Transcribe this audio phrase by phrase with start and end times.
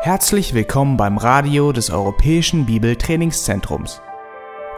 [0.00, 4.00] Herzlich willkommen beim Radio des Europäischen Bibeltrainingszentrums.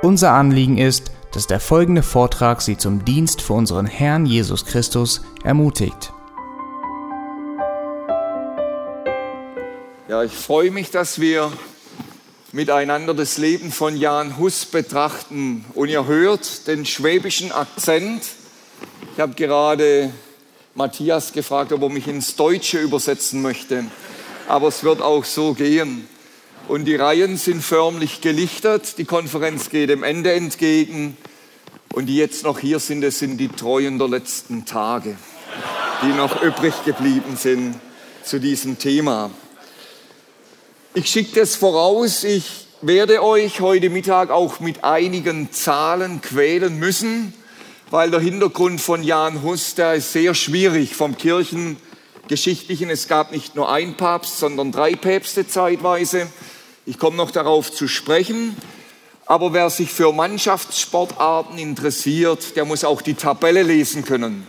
[0.01, 5.21] Unser Anliegen ist, dass der folgende Vortrag Sie zum Dienst für unseren Herrn Jesus Christus
[5.45, 6.15] ermutigt.
[10.09, 11.53] Ja, ich freue mich, dass wir
[12.53, 15.67] miteinander das Leben von Jan Hus betrachten.
[15.75, 18.23] Und ihr hört den schwäbischen Akzent.
[19.13, 20.11] Ich habe gerade
[20.75, 23.85] Matthias gefragt, ob er mich ins Deutsche übersetzen möchte.
[24.51, 26.09] Aber es wird auch so gehen.
[26.67, 28.99] Und die Reihen sind förmlich gelichtet.
[28.99, 31.17] Die Konferenz geht dem Ende entgegen.
[31.93, 35.17] Und die jetzt noch hier sind, das sind die Treuen der letzten Tage,
[36.03, 37.77] die noch übrig geblieben sind
[38.25, 39.31] zu diesem Thema.
[40.95, 42.25] Ich schicke das voraus.
[42.25, 47.35] Ich werde euch heute Mittag auch mit einigen Zahlen quälen müssen
[47.91, 51.19] weil der Hintergrund von Jan Hus, der ist sehr schwierig vom
[52.31, 52.91] Kirchengeschichtlichen.
[52.91, 56.29] Es gab nicht nur ein Papst, sondern drei Päpste zeitweise.
[56.87, 58.57] Ich komme noch darauf zu sprechen.
[59.27, 64.47] Aber wer sich für Mannschaftssportarten interessiert, der muss auch die Tabelle lesen können.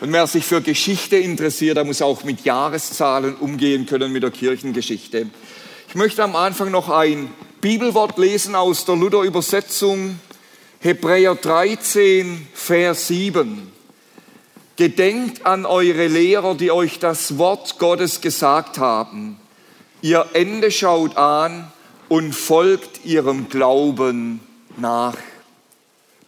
[0.00, 4.30] Und wer sich für Geschichte interessiert, der muss auch mit Jahreszahlen umgehen können mit der
[4.30, 5.26] Kirchengeschichte.
[5.88, 7.28] Ich möchte am Anfang noch ein
[7.60, 10.20] Bibelwort lesen aus der Luther-Übersetzung
[10.78, 13.75] Hebräer 13, Vers 7.
[14.76, 19.40] Gedenkt an eure Lehrer, die euch das Wort Gottes gesagt haben.
[20.02, 21.72] Ihr Ende schaut an
[22.08, 24.40] und folgt ihrem Glauben
[24.76, 25.16] nach.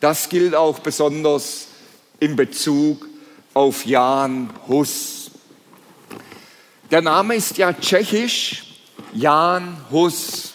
[0.00, 1.66] Das gilt auch besonders
[2.20, 3.06] in Bezug
[3.52, 5.30] auf Jan Hus.
[6.91, 8.64] Der Name ist ja tschechisch,
[9.12, 10.54] Jan Hus.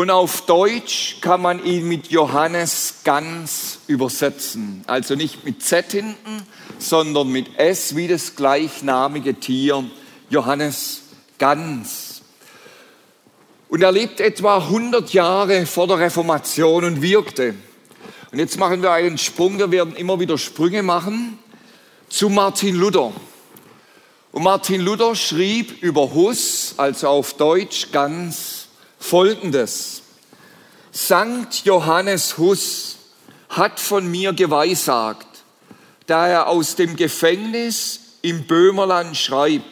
[0.00, 4.82] Und auf Deutsch kann man ihn mit Johannes Ganz übersetzen.
[4.86, 6.42] Also nicht mit Z hinten,
[6.78, 9.84] sondern mit S wie das gleichnamige Tier.
[10.30, 11.02] Johannes
[11.38, 12.22] Ganz.
[13.68, 17.54] Und er lebte etwa 100 Jahre vor der Reformation und wirkte.
[18.32, 21.38] Und jetzt machen wir einen Sprung, wir werden immer wieder Sprünge machen
[22.08, 23.12] zu Martin Luther.
[24.32, 28.59] Und Martin Luther schrieb über Hus, also auf Deutsch ganz,
[29.00, 30.02] Folgendes.
[30.92, 32.98] Sankt Johannes Hus
[33.48, 35.26] hat von mir geweissagt,
[36.06, 39.64] da er aus dem Gefängnis im Böhmerland schreibt,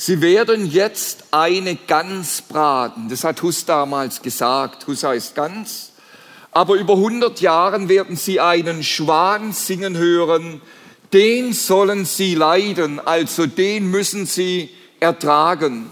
[0.00, 3.08] Sie werden jetzt eine Gans braten.
[3.08, 4.86] Das hat Hus damals gesagt.
[4.86, 5.90] Hus heißt Gans.
[6.52, 10.62] Aber über 100 Jahren werden Sie einen Schwan singen hören.
[11.12, 14.70] Den sollen Sie leiden, also den müssen Sie
[15.00, 15.90] ertragen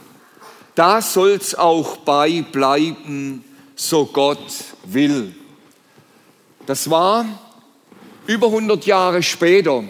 [0.76, 3.42] da soll's auch bei bleiben,
[3.75, 4.54] so Gott
[4.84, 5.34] will.
[6.66, 7.25] Das war
[8.26, 9.82] über 100 Jahre später.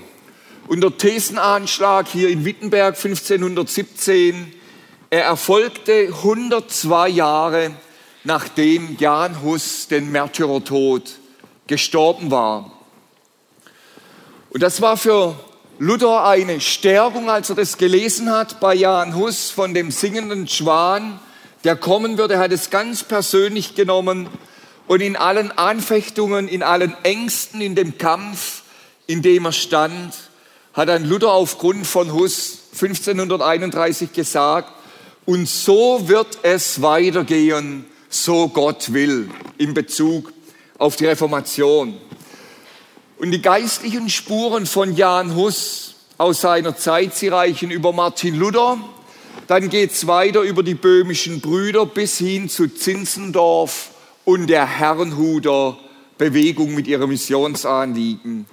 [0.69, 4.53] Und der Thesenanschlag hier in Wittenberg 1517,
[5.11, 7.73] er erfolgte 102 Jahre
[8.27, 11.13] nachdem Jan Hus den Märtyrertod
[11.69, 12.73] gestorben war.
[14.51, 15.37] Und das war für
[15.79, 21.21] Luther eine Stärkung, als er das gelesen hat bei Jan Hus von dem singenden Schwan,
[21.65, 22.39] der kommen würde.
[22.39, 24.27] Hat es ganz persönlich genommen
[24.87, 28.63] und in allen Anfechtungen, in allen Ängsten, in dem Kampf,
[29.07, 30.15] in dem er stand,
[30.73, 34.73] hat ein Luther aufgrund von Hus 1531 gesagt,
[35.27, 39.29] und so wird es weitergehen, so Gott will,
[39.59, 40.33] in Bezug
[40.79, 41.99] auf die Reformation.
[43.19, 48.79] Und die geistlichen Spuren von Jan Hus aus seiner Zeit, sie reichen über Martin Luther,
[49.47, 53.91] dann geht's weiter über die böhmischen Brüder bis hin zu Zinzendorf
[54.27, 55.79] und der Herrenhuter
[56.19, 58.45] Bewegung mit ihrem Missionsanliegen.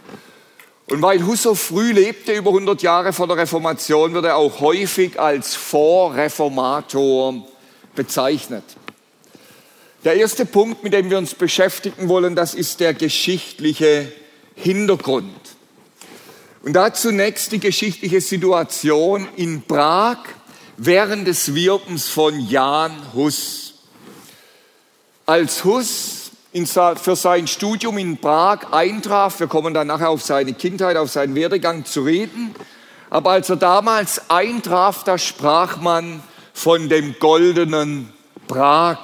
[0.89, 4.61] Und weil Hus so früh lebte, über 100 Jahre vor der Reformation, wird er auch
[4.61, 7.47] häufig als Vorreformator
[7.95, 8.63] bezeichnet.
[10.05, 14.11] Der erste Punkt, mit dem wir uns beschäftigen wollen, das ist der geschichtliche
[14.55, 15.33] Hintergrund.
[16.63, 20.17] Und da zunächst die geschichtliche Situation in Prag
[20.77, 23.73] während des Wirkens von Jan Hus.
[25.25, 26.31] Als Hus
[27.01, 31.35] für sein Studium in Prag eintraf, wir kommen dann nachher auf seine Kindheit, auf seinen
[31.35, 32.53] Werdegang zu reden,
[33.09, 36.21] aber als er damals eintraf, da sprach man
[36.53, 38.11] von dem goldenen
[38.47, 38.99] Prag.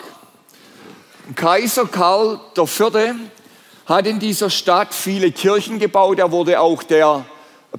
[1.36, 3.16] Kaiser Karl IV
[3.90, 6.20] hat in dieser Stadt viele Kirchen gebaut.
[6.20, 7.26] Er wurde auch der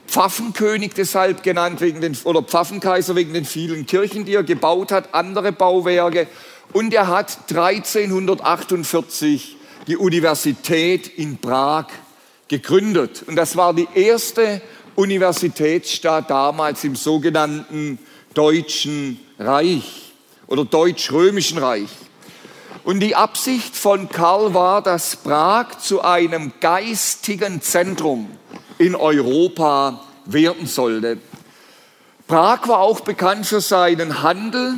[0.08, 5.14] Pfaffenkönig deshalb genannt, wegen den, oder Pfaffenkaiser wegen den vielen Kirchen, die er gebaut hat,
[5.14, 6.26] andere Bauwerke.
[6.72, 11.86] Und er hat 1348 die Universität in Prag
[12.48, 13.22] gegründet.
[13.26, 14.60] Und das war die erste
[14.96, 17.98] Universitätsstadt damals im sogenannten
[18.34, 20.12] Deutschen Reich.
[20.48, 21.90] oder Deutsch-Römischen Reich.
[22.90, 28.28] Und die Absicht von Karl war, dass Prag zu einem geistigen Zentrum
[28.78, 31.18] in Europa werden sollte.
[32.26, 34.74] Prag war auch bekannt für seinen Handel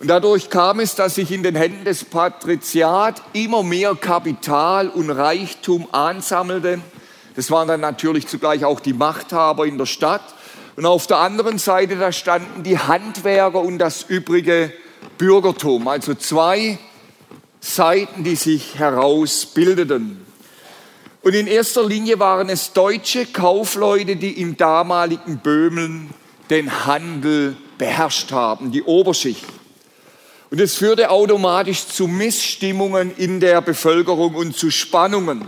[0.00, 5.08] und dadurch kam es, dass sich in den Händen des Patriziat immer mehr Kapital und
[5.08, 6.82] Reichtum ansammelte.
[7.36, 10.34] Das waren dann natürlich zugleich auch die Machthaber in der Stadt.
[10.76, 14.74] Und auf der anderen Seite, da standen die Handwerker und das übrige
[15.16, 15.88] Bürgertum.
[15.88, 16.78] Also zwei
[17.64, 20.20] Seiten, die sich herausbildeten.
[21.22, 26.10] Und in erster Linie waren es deutsche Kaufleute, die im damaligen Böhmen
[26.50, 29.46] den Handel beherrscht haben, die Oberschicht.
[30.50, 35.46] Und es führte automatisch zu Missstimmungen in der Bevölkerung und zu Spannungen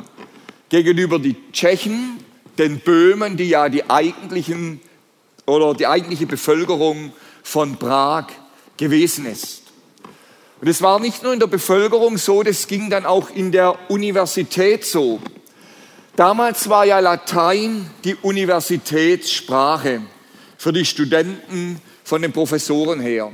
[0.70, 2.18] gegenüber die Tschechen,
[2.56, 4.80] den Böhmen, die ja die eigentlichen
[5.44, 8.28] oder die eigentliche Bevölkerung von Prag
[8.78, 9.65] gewesen ist.
[10.60, 13.78] Und es war nicht nur in der Bevölkerung so, das ging dann auch in der
[13.90, 15.20] Universität so.
[16.16, 20.00] Damals war ja Latein die Universitätssprache
[20.56, 23.32] für die Studenten von den Professoren her.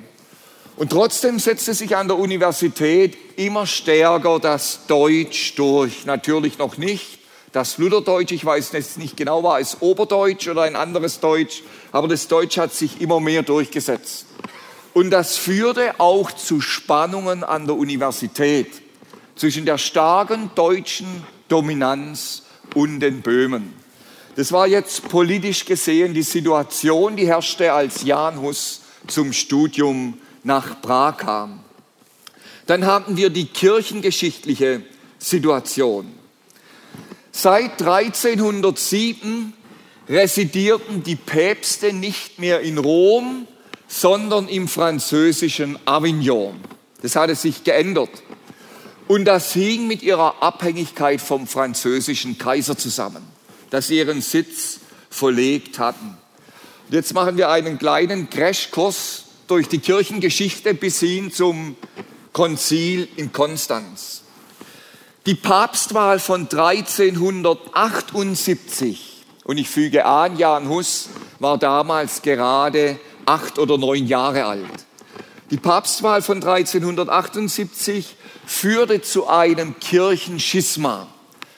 [0.77, 6.07] Und trotzdem setzte sich an der Universität immer stärker das Deutsch durch.
[6.07, 7.21] Natürlich noch nicht
[7.53, 12.09] das Lutherdeutsch, ich weiß jetzt nicht genau, war es Oberdeutsch oder ein anderes Deutsch, aber
[12.09, 14.27] das Deutsch hat sich immer mehr durchgesetzt.
[14.95, 18.83] Und das führte auch zu Spannungen an der Universität
[19.37, 22.43] zwischen der starken deutschen Dominanz
[22.75, 23.73] und den Böhmen.
[24.37, 30.81] Das war jetzt politisch gesehen die Situation, die herrschte, als Jan Hus zum Studium nach
[30.81, 31.61] Prag kam.
[32.67, 34.83] Dann haben wir die kirchengeschichtliche
[35.19, 36.13] Situation.
[37.31, 39.53] Seit 1307
[40.09, 43.47] residierten die Päpste nicht mehr in Rom,
[43.93, 46.59] sondern im französischen Avignon.
[47.03, 48.09] Das hatte sich geändert.
[49.07, 53.23] Und das hing mit ihrer Abhängigkeit vom französischen Kaiser zusammen,
[53.69, 54.81] dass sie ihren Sitz
[55.11, 56.17] verlegt hatten.
[56.89, 61.77] Und jetzt machen wir einen kleinen Crashkurs durch die Kirchengeschichte bis hin zum
[62.33, 64.23] Konzil in Konstanz.
[65.27, 71.11] Die Papstwahl von 1378, und ich füge an, Jan Hus
[71.41, 74.87] war damals gerade acht oder neun Jahre alt.
[75.51, 78.17] Die Papstwahl von 1378
[78.47, 81.07] führte zu einem Kirchenschisma.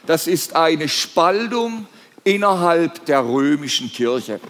[0.06, 1.87] Das ist eine Spaltung
[2.25, 4.40] innerhalb der römischen Kirche.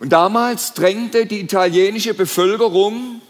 [0.00, 3.20] Und damals drängte die italienische Bevölkerung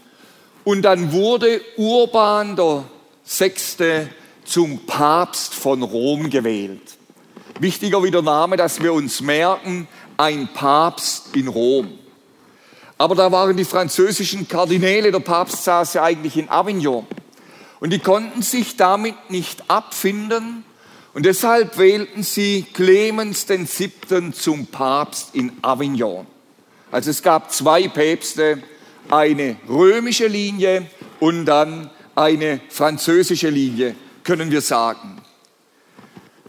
[0.63, 2.83] und dann wurde Urban der
[3.23, 4.09] Sechste
[4.45, 6.81] zum Papst von Rom gewählt.
[7.59, 9.87] Wichtiger wie der Name, dass wir uns merken,
[10.17, 11.97] ein Papst in Rom.
[12.99, 17.07] Aber da waren die französischen Kardinäle, der Papst saß ja eigentlich in Avignon.
[17.79, 20.65] Und die konnten sich damit nicht abfinden.
[21.13, 26.27] Und deshalb wählten sie Clemens Siebten zum Papst in Avignon.
[26.91, 28.61] Also es gab zwei Päpste,
[29.09, 30.85] eine römische Linie
[31.21, 33.95] und dann eine französische Linie
[34.25, 35.21] können wir sagen.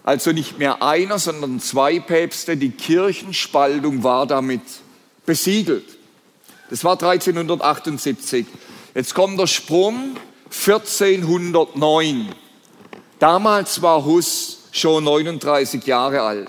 [0.03, 2.57] Also nicht mehr einer, sondern zwei Päpste.
[2.57, 4.63] Die Kirchenspaltung war damit
[5.25, 6.00] besiegelt.
[6.71, 8.47] Das war 1378.
[8.95, 12.29] Jetzt kommt der Sprung 1409.
[13.19, 16.49] Damals war Hus schon 39 Jahre alt.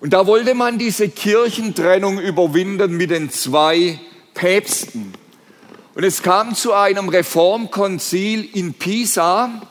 [0.00, 3.98] Und da wollte man diese Kirchentrennung überwinden mit den zwei
[4.34, 5.14] Päpsten.
[5.94, 9.62] Und es kam zu einem Reformkonzil in Pisa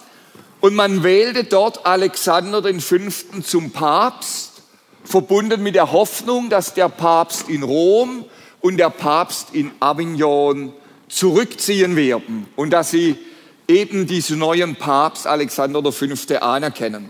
[0.59, 2.97] und man wählte dort Alexander V.
[3.43, 4.63] zum Papst,
[5.03, 8.25] verbunden mit der Hoffnung, dass der Papst in Rom
[8.61, 10.73] und der Papst in Avignon
[11.07, 13.17] zurückziehen werden und dass sie
[13.67, 16.05] eben diesen neuen Papst Alexander V.
[16.39, 17.09] anerkennen.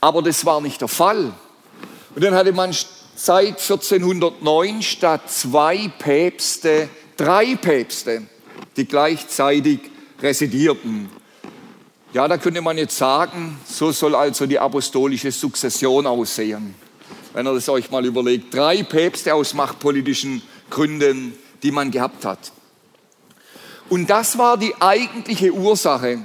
[0.00, 1.32] Aber das war nicht der Fall.
[2.14, 2.74] Und dann hatte man
[3.16, 8.22] seit 1409 statt zwei Päpste drei Päpste,
[8.76, 9.80] die gleichzeitig
[10.22, 11.10] residierten.
[12.14, 16.74] Ja, da könnte man jetzt sagen, so soll also die apostolische Sukzession aussehen.
[17.34, 18.54] Wenn ihr das euch mal überlegt.
[18.54, 22.52] Drei Päpste aus machtpolitischen Gründen, die man gehabt hat.
[23.88, 26.18] Und das war die eigentliche Ursache,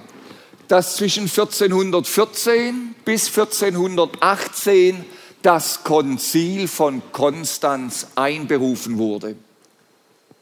[0.68, 5.06] dass zwischen 1414 bis 1418
[5.42, 9.36] das Konzil von Konstanz einberufen wurde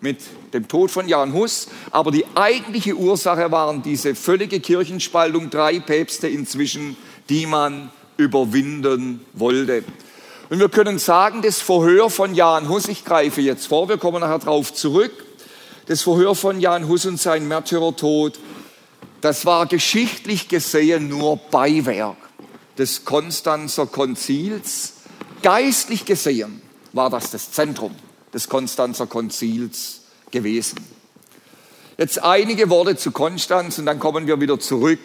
[0.02, 0.20] mit
[0.54, 1.68] dem Tod von Jan Hus.
[1.92, 6.98] Aber die eigentliche Ursache waren diese völlige Kirchenspaltung, drei Päpste inzwischen,
[7.30, 9.84] die man überwinden wollte.
[10.52, 14.20] Und wir können sagen, das Verhör von Jan Hus, ich greife jetzt vor, wir kommen
[14.20, 15.14] nachher darauf zurück,
[15.86, 18.38] das Verhör von Jan Hus und sein Märtyrertod,
[19.22, 22.18] das war geschichtlich gesehen nur Beiwerk
[22.78, 24.96] des Konstanzer Konzils.
[25.42, 27.96] Geistlich gesehen war das das Zentrum
[28.34, 30.82] des Konstanzer Konzils gewesen.
[31.98, 35.00] Jetzt einige Worte zu Konstanz und dann kommen wir wieder zurück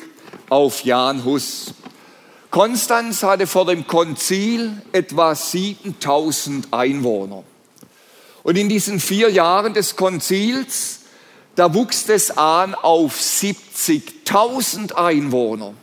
[0.49, 1.73] auf Jan Hus.
[2.51, 7.45] Konstanz hatte vor dem Konzil etwa 7000 Einwohner.
[8.43, 11.01] Und in diesen vier Jahren des Konzils,
[11.57, 15.75] da wuchs es an auf 70.000 Einwohner.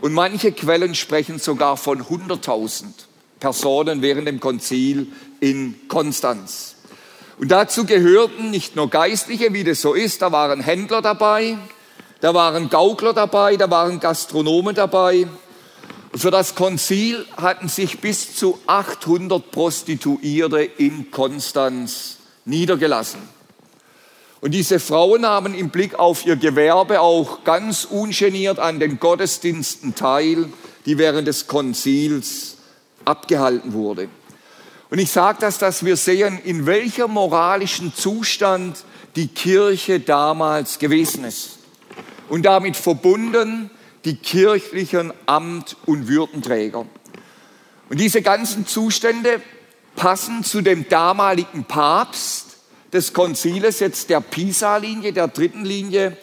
[0.00, 2.86] Und manche Quellen sprechen sogar von 100.000
[3.38, 6.76] Personen während dem Konzil in Konstanz.
[7.38, 11.56] Und dazu gehörten nicht nur Geistliche, wie das so ist, da waren Händler dabei,
[12.20, 15.26] da waren Gaukler dabei, da waren Gastronomen dabei.
[16.14, 23.20] Für das Konzil hatten sich bis zu 800 Prostituierte in Konstanz niedergelassen.
[24.42, 29.94] Und diese Frauen nahmen im Blick auf ihr Gewerbe auch ganz ungeniert an den Gottesdiensten
[29.94, 30.48] teil,
[30.84, 32.58] die während des Konzils
[33.06, 34.08] abgehalten wurde.
[34.90, 38.84] Und ich sage das, dass wir sehen, in welcher moralischen Zustand
[39.16, 41.58] die Kirche damals gewesen ist.
[42.28, 43.70] Und damit verbunden
[44.04, 46.86] die kirchlichen Amt- und Würdenträger.
[47.88, 49.40] Und diese ganzen Zustände
[49.96, 52.56] passen zu dem damaligen Papst
[52.92, 56.16] des Konziles, jetzt der Pisa-Linie, der dritten Linie.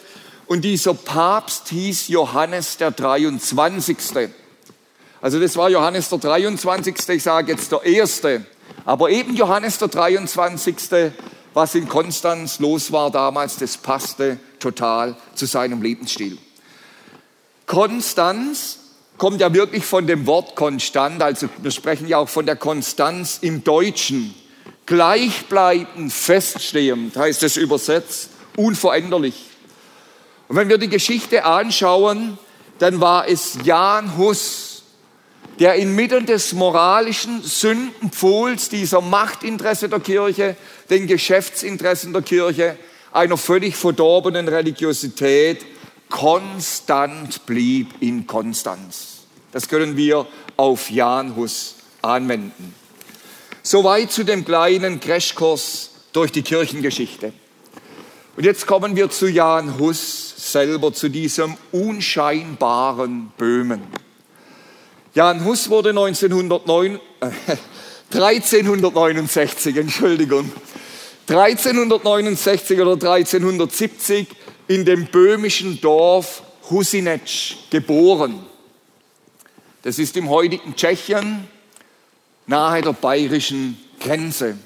[0.46, 4.30] Und dieser Papst hieß Johannes der 23.
[5.20, 7.08] Also das war Johannes der 23.
[7.08, 8.46] Ich sage jetzt der erste
[8.84, 11.12] aber eben Johannes der 23.,
[11.52, 16.38] was in Konstanz los war damals, das passte total zu seinem Lebensstil.
[17.70, 18.78] Konstanz
[19.16, 23.38] kommt ja wirklich von dem Wort konstant, also wir sprechen ja auch von der Konstanz
[23.42, 24.34] im Deutschen.
[24.86, 29.36] Gleichbleibend, feststehend heißt es übersetzt, unveränderlich.
[30.48, 32.38] Und wenn wir die Geschichte anschauen,
[32.80, 34.82] dann war es Jan Hus,
[35.60, 40.56] der inmitten des moralischen Sündenpfuhls dieser Machtinteresse der Kirche,
[40.90, 42.76] den Geschäftsinteressen der Kirche,
[43.12, 45.64] einer völlig verdorbenen Religiosität
[46.10, 49.22] konstant blieb in Konstanz.
[49.52, 50.26] Das können wir
[50.56, 52.74] auf Jan Hus anwenden.
[53.62, 57.32] Soweit zu dem kleinen Crashkurs durch die Kirchengeschichte.
[58.36, 63.82] Und jetzt kommen wir zu Jan Hus selber, zu diesem unscheinbaren Böhmen.
[65.14, 67.30] Jan Hus wurde 1909, äh,
[68.12, 70.50] 1369, Entschuldigung,
[71.28, 74.26] 1369 oder 1370
[74.70, 78.38] in dem böhmischen Dorf Husinec geboren.
[79.82, 81.48] Das ist im heutigen Tschechien
[82.46, 84.56] nahe der bayerischen Grenze.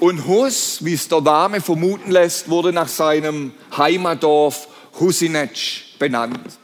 [0.00, 4.66] Und Hus, wie es der Name vermuten lässt, wurde nach seinem Heimatdorf
[4.98, 6.58] Husinec benannt.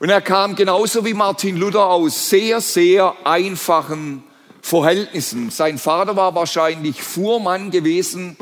[0.00, 4.24] Und er kam genauso wie Martin Luther aus sehr, sehr einfachen
[4.60, 5.50] Verhältnissen.
[5.50, 8.36] Sein Vater war wahrscheinlich Fuhrmann gewesen.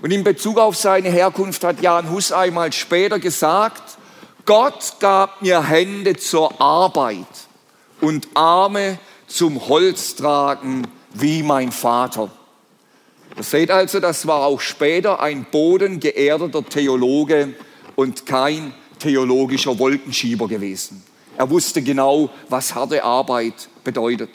[0.00, 3.98] Und in Bezug auf seine Herkunft hat Jan Hus einmal später gesagt,
[4.44, 7.26] Gott gab mir Hände zur Arbeit
[8.00, 12.30] und Arme zum Holztragen wie mein Vater.
[13.36, 17.54] Ihr seht also, das war auch später ein bodengeerdeter Theologe
[17.96, 21.02] und kein theologischer Wolkenschieber gewesen.
[21.36, 24.30] Er wusste genau, was harte Arbeit bedeutet.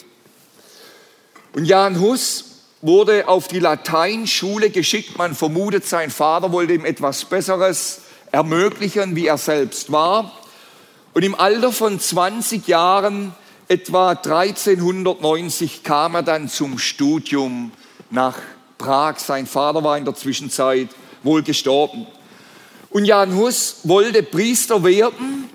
[1.54, 2.53] Und Jan Hus
[2.84, 5.18] wurde auf die Lateinschule geschickt.
[5.18, 10.34] Man vermutet, sein Vater wollte ihm etwas Besseres ermöglichen, wie er selbst war.
[11.14, 13.34] Und im Alter von 20 Jahren,
[13.70, 17.72] etwa 1390, kam er dann zum Studium
[18.12, 18.38] nach
[18.78, 19.18] Prag.
[19.20, 20.90] Sein Vater war in der Zwischenzeit
[21.24, 22.06] wohl gestorben.
[22.90, 25.50] Und Jan Hus wollte Priester werden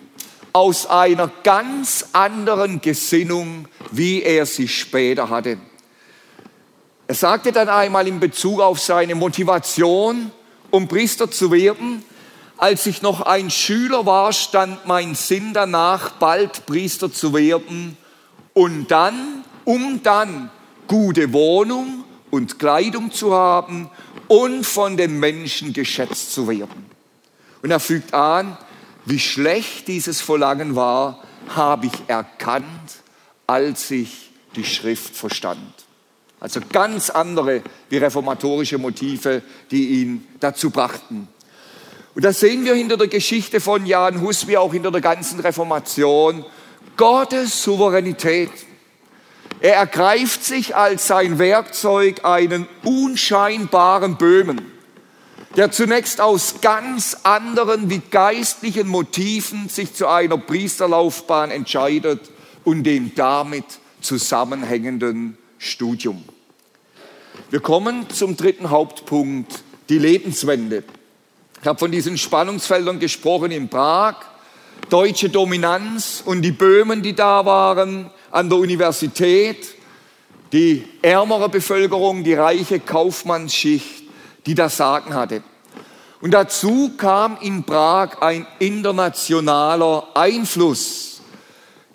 [0.54, 5.58] aus einer ganz anderen Gesinnung, wie er sie später hatte.
[7.08, 10.30] Er sagte dann einmal in Bezug auf seine Motivation,
[10.70, 12.04] um Priester zu werden,
[12.58, 17.96] als ich noch ein Schüler war, stand mein Sinn danach, bald Priester zu werden
[18.52, 20.50] und dann, um dann
[20.86, 23.88] gute Wohnung und Kleidung zu haben
[24.26, 26.90] und von den Menschen geschätzt zu werden.
[27.62, 28.58] Und er fügt an,
[29.06, 31.22] wie schlecht dieses Verlangen war,
[31.56, 32.96] habe ich erkannt,
[33.46, 35.77] als ich die Schrift verstand.
[36.40, 41.28] Also ganz andere wie reformatorische Motive, die ihn dazu brachten.
[42.14, 45.40] Und das sehen wir hinter der Geschichte von Jan Hus, wie auch hinter der ganzen
[45.40, 46.44] Reformation.
[46.96, 48.50] Gottes Souveränität.
[49.60, 54.78] Er ergreift sich als sein Werkzeug einen unscheinbaren Böhmen
[55.56, 62.20] der zunächst aus ganz anderen wie geistlichen Motiven sich zu einer Priesterlaufbahn entscheidet
[62.64, 63.64] und dem damit
[64.00, 66.22] zusammenhängenden Studium.
[67.50, 70.84] Wir kommen zum dritten Hauptpunkt, die Lebenswende.
[71.60, 74.16] Ich habe von diesen Spannungsfeldern gesprochen in Prag,
[74.90, 79.74] deutsche Dominanz und die Böhmen, die da waren, an der Universität,
[80.52, 84.04] die ärmere Bevölkerung, die reiche Kaufmannsschicht,
[84.46, 85.42] die das Sagen hatte.
[86.20, 91.20] Und dazu kam in Prag ein internationaler Einfluss.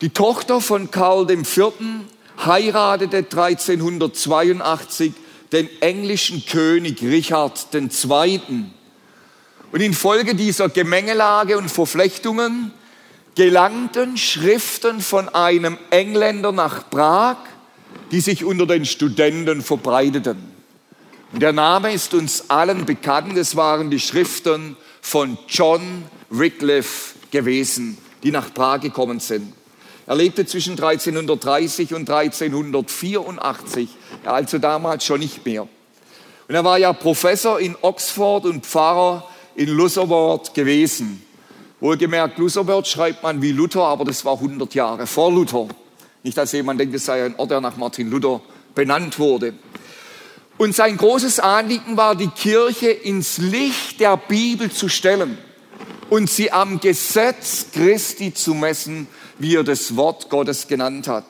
[0.01, 1.73] Die Tochter von Karl IV.
[2.45, 5.13] Heiratete 1382
[5.51, 8.41] den englischen König Richard II.
[9.71, 12.71] Und infolge dieser Gemengelage und Verflechtungen
[13.35, 17.37] gelangten Schriften von einem Engländer nach Prag,
[18.11, 20.37] die sich unter den Studenten verbreiteten.
[21.31, 23.35] Und der Name ist uns allen bekannt.
[23.37, 29.53] Es waren die Schriften von John Wycliffe gewesen, die nach Prag gekommen sind.
[30.05, 33.89] Er lebte zwischen 1330 und 1384,
[34.25, 35.67] also damals schon nicht mehr.
[36.47, 41.23] Und er war ja Professor in Oxford und Pfarrer in Lutherwort gewesen.
[41.79, 45.67] Wohlgemerkt, Lutherwort schreibt man wie Luther, aber das war 100 Jahre vor Luther.
[46.23, 48.41] Nicht, dass jemand denkt, es sei ein Ort, der nach Martin Luther
[48.75, 49.53] benannt wurde.
[50.57, 55.37] Und sein großes Anliegen war, die Kirche ins Licht der Bibel zu stellen
[56.09, 59.07] und sie am Gesetz Christi zu messen,
[59.39, 61.25] wie er das Wort Gottes genannt hat.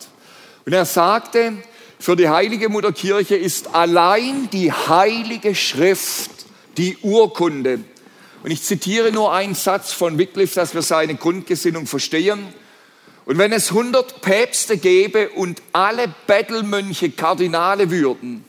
[0.65, 1.53] Und er sagte,
[1.99, 6.31] für die heilige Mutterkirche ist allein die heilige Schrift
[6.77, 7.79] die Urkunde.
[8.43, 12.45] Und ich zitiere nur einen Satz von Wycliffe, dass wir seine Grundgesinnung verstehen.
[13.25, 18.43] Und wenn es 100 Päpste gäbe und alle Bettelmönche Kardinale würden,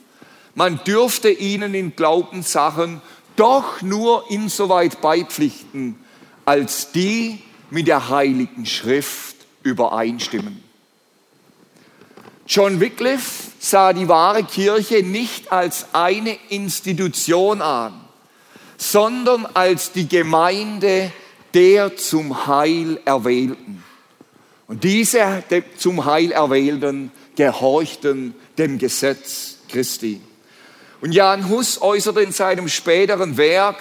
[0.53, 3.01] man dürfte ihnen in Glaubenssachen
[3.35, 5.95] doch nur insoweit beipflichten,
[6.45, 9.34] als die mit der Heiligen Schrift
[9.65, 10.63] übereinstimmen.
[12.47, 17.93] John Wycliffe sah die wahre Kirche nicht als eine Institution an,
[18.77, 21.11] sondern als die Gemeinde
[21.55, 23.83] der zum Heil Erwählten.
[24.67, 25.43] Und diese
[25.77, 30.21] zum Heil Erwählten gehorchten dem Gesetz Christi.
[31.01, 33.77] Und Jan Hus äußerte in seinem späteren Werk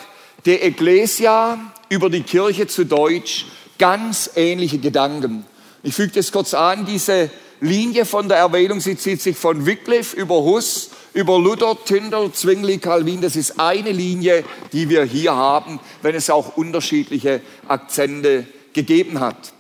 [0.46, 3.46] De Ecclesia über die Kirche zu Deutsch
[3.78, 5.46] ganz ähnliche Gedanken.
[5.84, 10.16] Ich füge das kurz an, diese Linie von der Erwählung, sie zieht sich von Wycliffe
[10.16, 13.20] über Hus, über Luther, Tyndall, Zwingli, Calvin.
[13.20, 19.52] Das ist eine Linie, die wir hier haben, wenn es auch unterschiedliche Akzente gegeben hat.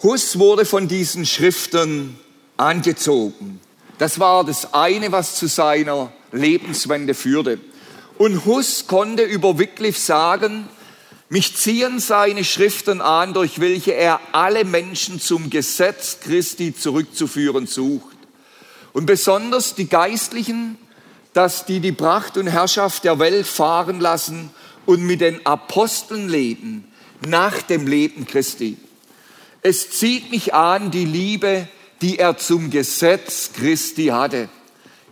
[0.00, 2.16] Hus wurde von diesen Schriften
[2.56, 3.58] angezogen.
[3.98, 7.58] Das war das eine, was zu seiner Lebenswende führte.
[8.16, 10.68] Und Hus konnte über Wycliffe sagen,
[11.30, 18.16] mich ziehen seine Schriften an, durch welche er alle Menschen zum Gesetz Christi zurückzuführen sucht.
[18.94, 20.78] Und besonders die Geistlichen,
[21.34, 24.50] dass die die Pracht und Herrschaft der Welt fahren lassen
[24.86, 26.90] und mit den Aposteln leben,
[27.26, 28.78] nach dem Leben Christi.
[29.62, 31.68] Es zieht mich an die Liebe,
[32.00, 34.48] die er zum Gesetz Christi hatte,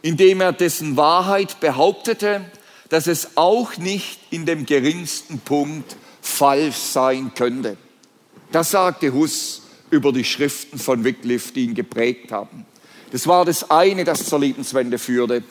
[0.02, 2.44] indem er dessen Wahrheit behauptete,
[2.88, 7.76] dass es auch nicht in dem geringsten Punkt falsch sein könnte.
[8.52, 12.66] Das sagte Huss über die Schriften von Wycliffe, die ihn geprägt haben.
[13.12, 15.44] Das war das eine, das zur Lebenswende führte.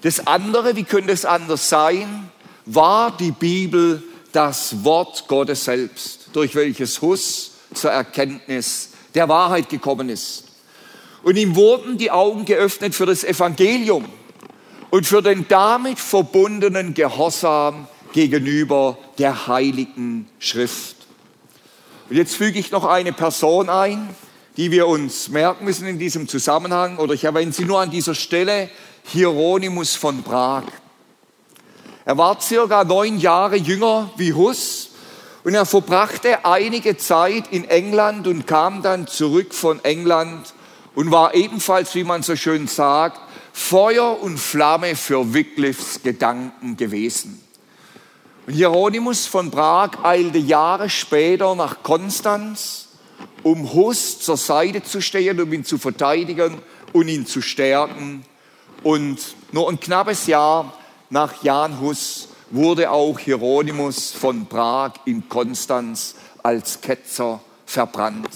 [0.00, 2.30] Das andere, wie könnte es anders sein,
[2.64, 4.02] war die Bibel
[4.32, 10.44] das Wort Gottes selbst, durch welches Huss zur Erkenntnis der Wahrheit gekommen ist.
[11.22, 14.04] Und ihm wurden die Augen geöffnet für das Evangelium
[14.90, 20.96] und für den damit verbundenen Gehorsam gegenüber der heiligen Schrift.
[22.08, 24.08] Und jetzt füge ich noch eine Person ein,
[24.56, 28.14] die wir uns merken müssen in diesem Zusammenhang, oder ich erwähne sie nur an dieser
[28.14, 28.70] Stelle,
[29.04, 30.62] Hieronymus von Prag.
[32.06, 34.92] Er war circa neun Jahre jünger wie Hus
[35.44, 40.54] und er verbrachte einige Zeit in England und kam dann zurück von England
[40.94, 43.20] und war ebenfalls, wie man so schön sagt,
[43.52, 47.45] Feuer und Flamme für Wycliffes Gedanken gewesen.
[48.48, 52.88] Hieronymus von Prag eilte Jahre später nach Konstanz,
[53.42, 56.58] um Hus zur Seite zu stehen, um ihn zu verteidigen
[56.92, 58.24] und ihn zu stärken.
[58.84, 59.18] Und
[59.50, 60.72] nur ein knappes Jahr
[61.10, 68.28] nach Jan Hus wurde auch Hieronymus von Prag in Konstanz als Ketzer verbrannt.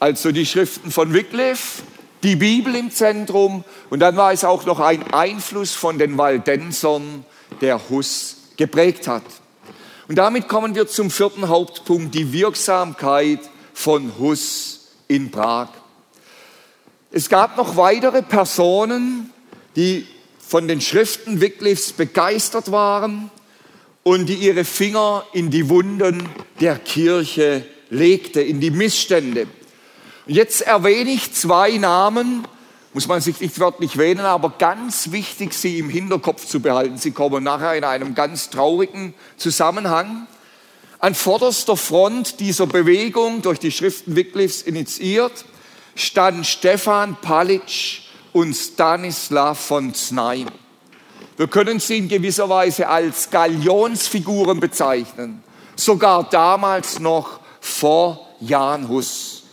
[0.00, 1.82] Also die Schriften von Wycliffe,
[2.24, 7.24] die Bibel im Zentrum und dann war es auch noch ein Einfluss von den Waldensern,
[7.60, 9.22] der Hus geprägt hat.
[10.08, 13.40] Und damit kommen wir zum vierten Hauptpunkt, die Wirksamkeit
[13.72, 15.68] von Hus in Prag.
[17.10, 19.32] Es gab noch weitere Personen,
[19.76, 20.06] die
[20.38, 23.30] von den Schriften Wyclifs begeistert waren
[24.02, 26.28] und die ihre Finger in die Wunden
[26.60, 29.46] der Kirche legte, in die Missstände.
[30.26, 32.46] Und jetzt erwähne ich zwei Namen,
[32.94, 36.96] muss man sich nicht wörtlich wählen, aber ganz wichtig, sie im Hinterkopf zu behalten.
[36.96, 40.26] Sie kommen nachher in einem ganz traurigen Zusammenhang.
[40.98, 45.44] An vorderster Front dieser Bewegung, durch die Schriften Wyclifs initiiert,
[45.94, 50.48] stand Stefan Palic und Stanislav von Znaim.
[51.36, 55.42] Wir können sie in gewisser Weise als Galionsfiguren bezeichnen,
[55.76, 59.44] sogar damals noch vor Jan Hus.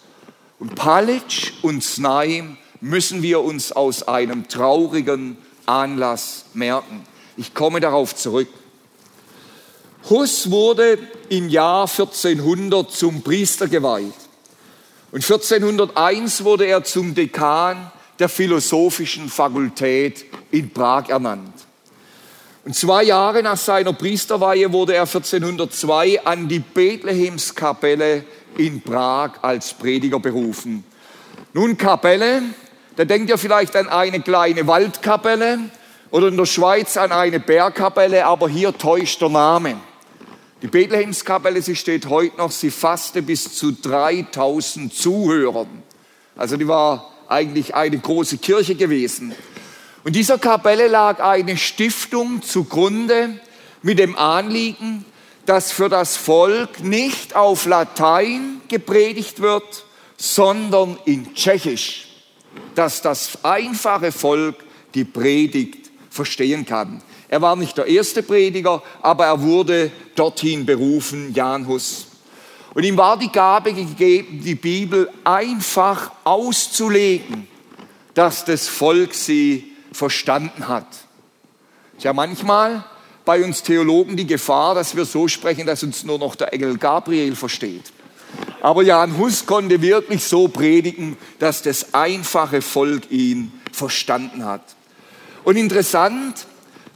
[0.57, 7.03] Und Palic und Znaim müssen wir uns aus einem traurigen Anlass merken.
[7.37, 8.47] Ich komme darauf zurück.
[10.09, 14.13] Hus wurde im Jahr 1400 zum Priester geweiht.
[15.11, 21.53] Und 1401 wurde er zum Dekan der Philosophischen Fakultät in Prag ernannt.
[22.65, 28.25] Und zwei Jahre nach seiner Priesterweihe wurde er 1402 an die Bethlehemskapelle
[28.57, 30.83] in Prag als Prediger berufen.
[31.53, 32.41] Nun Kapelle,
[32.95, 35.59] da denkt ihr vielleicht an eine kleine Waldkapelle
[36.11, 39.75] oder in der Schweiz an eine Bergkapelle, aber hier täuscht der Name.
[40.61, 45.83] Die Bethlehemskapelle, sie steht heute noch, sie fasste bis zu 3000 Zuhörern.
[46.37, 49.35] Also die war eigentlich eine große Kirche gewesen.
[50.05, 53.39] Und dieser Kapelle lag eine Stiftung zugrunde
[53.81, 55.03] mit dem Anliegen,
[55.45, 59.83] dass für das Volk nicht auf Latein gepredigt wird,
[60.17, 62.04] sondern in Tschechisch
[62.75, 64.55] dass das einfache Volk
[64.93, 67.01] die Predigt verstehen kann.
[67.27, 72.07] Er war nicht der erste Prediger, aber er wurde dorthin berufen, Jan Hus.
[72.73, 77.47] Und ihm war die Gabe gegeben, die Bibel einfach auszulegen,
[78.13, 80.87] dass das Volk sie verstanden hat.
[81.93, 82.83] Es ist ja manchmal
[83.23, 86.77] bei uns Theologen die Gefahr, dass wir so sprechen, dass uns nur noch der Engel
[86.77, 87.91] Gabriel versteht.
[88.61, 94.63] Aber Jan Hus konnte wirklich so predigen, dass das einfache Volk ihn verstanden hat.
[95.43, 96.47] Und interessant,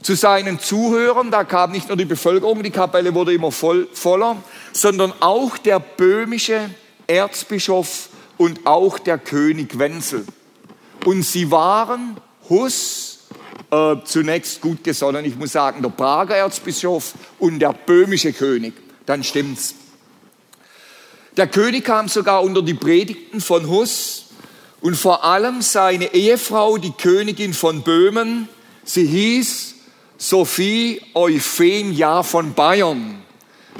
[0.02, 4.36] zu seinen Zuhörern, da kam nicht nur die Bevölkerung, die Kapelle wurde immer voll, voller,
[4.72, 6.70] sondern auch der böhmische
[7.06, 10.24] Erzbischof und auch der König Wenzel.
[11.04, 12.16] Und sie waren
[12.48, 13.18] Hus
[13.70, 15.24] äh, zunächst gut gesonnen.
[15.24, 18.74] Ich muss sagen, der Prager Erzbischof und der böhmische König.
[19.06, 19.74] Dann stimmt's.
[21.36, 24.26] Der König kam sogar unter die Predigten von Hus
[24.80, 28.48] und vor allem seine Ehefrau, die Königin von Böhmen,
[28.84, 29.74] sie hieß
[30.18, 33.22] Sophie Euphemia von Bayern.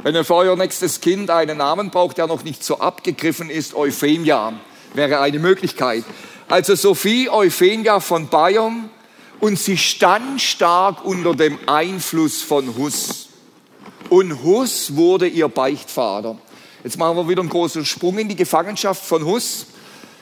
[0.03, 3.75] Wenn ihr für euer nächstes Kind einen Namen braucht, der noch nicht so abgegriffen ist,
[3.75, 4.53] Euphemia
[4.95, 6.05] wäre eine Möglichkeit.
[6.49, 8.89] Also Sophie Euphemia von Bayern
[9.41, 13.29] und sie stand stark unter dem Einfluss von Hus.
[14.09, 16.39] Und Hus wurde ihr Beichtvater.
[16.83, 19.67] Jetzt machen wir wieder einen großen Sprung in die Gefangenschaft von Hus.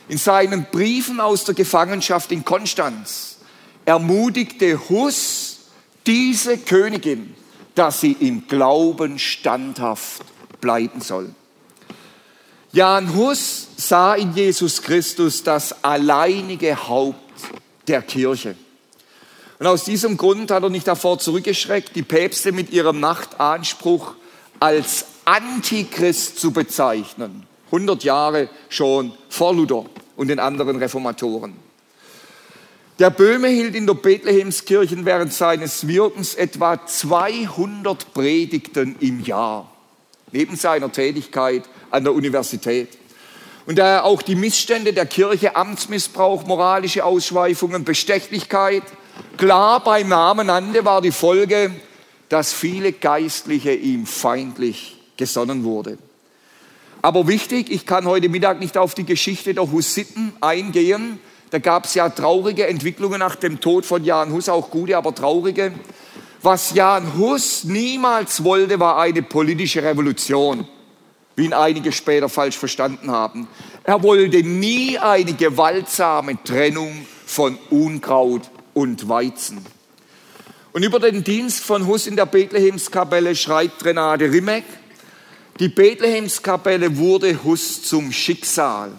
[0.09, 3.37] In seinen Briefen aus der Gefangenschaft in Konstanz
[3.85, 5.59] ermutigte Hus
[6.05, 7.35] diese Königin,
[7.75, 10.23] dass sie im Glauben standhaft
[10.59, 11.33] bleiben soll.
[12.71, 17.17] Jan Hus sah in Jesus Christus das alleinige Haupt
[17.87, 18.55] der Kirche.
[19.59, 24.13] Und aus diesem Grund hat er nicht davor zurückgeschreckt, die Päpste mit ihrem Machtanspruch
[24.59, 27.45] als Antichrist zu bezeichnen.
[27.67, 31.53] 100 Jahre schon vor Luther und den anderen Reformatoren.
[32.97, 39.71] Der Böhme hielt in der Bethlehemskirche während seines Wirkens etwa 200 Predigten im Jahr,
[40.31, 42.97] neben seiner Tätigkeit an der Universität.
[43.67, 48.83] Und da er auch die Missstände der Kirche, Amtsmissbrauch, moralische Ausschweifungen, Bestechlichkeit
[49.37, 51.71] klar beim Namen nannte, war die Folge,
[52.29, 55.99] dass viele Geistliche ihm feindlich gesonnen wurde.
[57.03, 61.19] Aber wichtig, ich kann heute Mittag nicht auf die Geschichte der Hussiten eingehen.
[61.51, 65.13] Da gab es ja traurige Entwicklungen nach dem Tod von Jan Hus, auch gute, aber
[65.13, 65.71] traurige.
[66.41, 70.67] Was Jan Hus niemals wollte, war eine politische Revolution,
[71.35, 73.47] wie ihn einige später falsch verstanden haben.
[73.83, 79.65] Er wollte nie eine gewaltsame Trennung von Unkraut und Weizen.
[80.71, 84.63] Und über den Dienst von Hus in der Bethlehemskapelle schreibt Renate Rimek,
[85.59, 88.91] die Bethlehemskapelle wurde Hus zum Schicksal.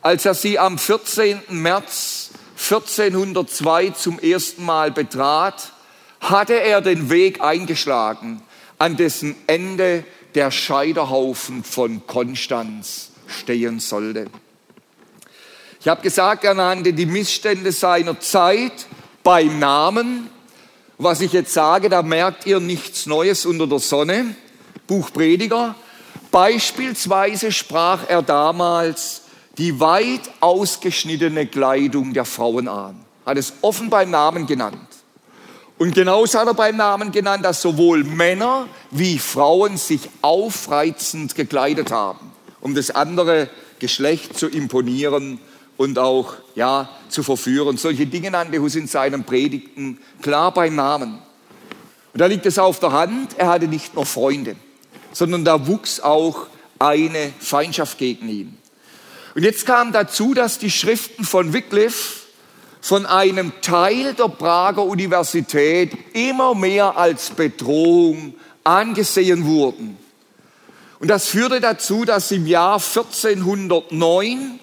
[0.00, 1.40] als er sie am 14.
[1.48, 5.72] März 1402 zum ersten Mal betrat,
[6.20, 8.42] hatte er den Weg eingeschlagen,
[8.78, 14.26] an dessen Ende der Scheiterhaufen von Konstanz stehen sollte.
[15.80, 18.86] Ich habe gesagt, er nannte die Missstände seiner Zeit
[19.22, 20.28] beim Namen.
[20.98, 24.34] Was ich jetzt sage, da merkt ihr nichts Neues unter der Sonne.
[24.88, 25.76] Buch Prediger.
[26.32, 29.22] Beispielsweise sprach er damals
[29.56, 33.04] die weit ausgeschnittene Kleidung der Frauen an.
[33.24, 34.88] Hat es offen beim Namen genannt.
[35.78, 41.92] Und genauso hat er beim Namen genannt, dass sowohl Männer wie Frauen sich aufreizend gekleidet
[41.92, 43.48] haben, um das andere
[43.78, 45.38] Geschlecht zu imponieren
[45.76, 47.76] und auch ja, zu verführen.
[47.76, 51.18] Solche Dinge nannte Hus in seinen Predigten klar beim Namen.
[52.12, 54.56] Und da liegt es auf der Hand, er hatte nicht nur Freunde,
[55.12, 56.46] sondern da wuchs auch
[56.78, 58.58] eine Feindschaft gegen ihn.
[59.34, 62.26] Und jetzt kam dazu, dass die Schriften von Wycliffe
[62.80, 69.98] von einem Teil der Prager Universität immer mehr als Bedrohung angesehen wurden.
[71.00, 74.58] Und das führte dazu, dass im Jahr 1409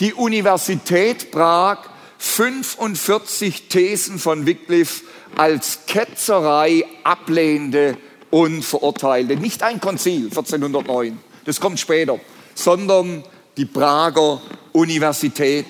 [0.00, 1.78] die Universität Prag
[2.18, 5.04] 45 Thesen von Wycliffe
[5.36, 7.96] als Ketzerei ablehnte
[8.34, 9.36] und verurteilte.
[9.36, 12.18] Nicht ein Konzil 1409, das kommt später,
[12.56, 13.22] sondern
[13.56, 14.42] die Prager
[14.72, 15.66] Universität.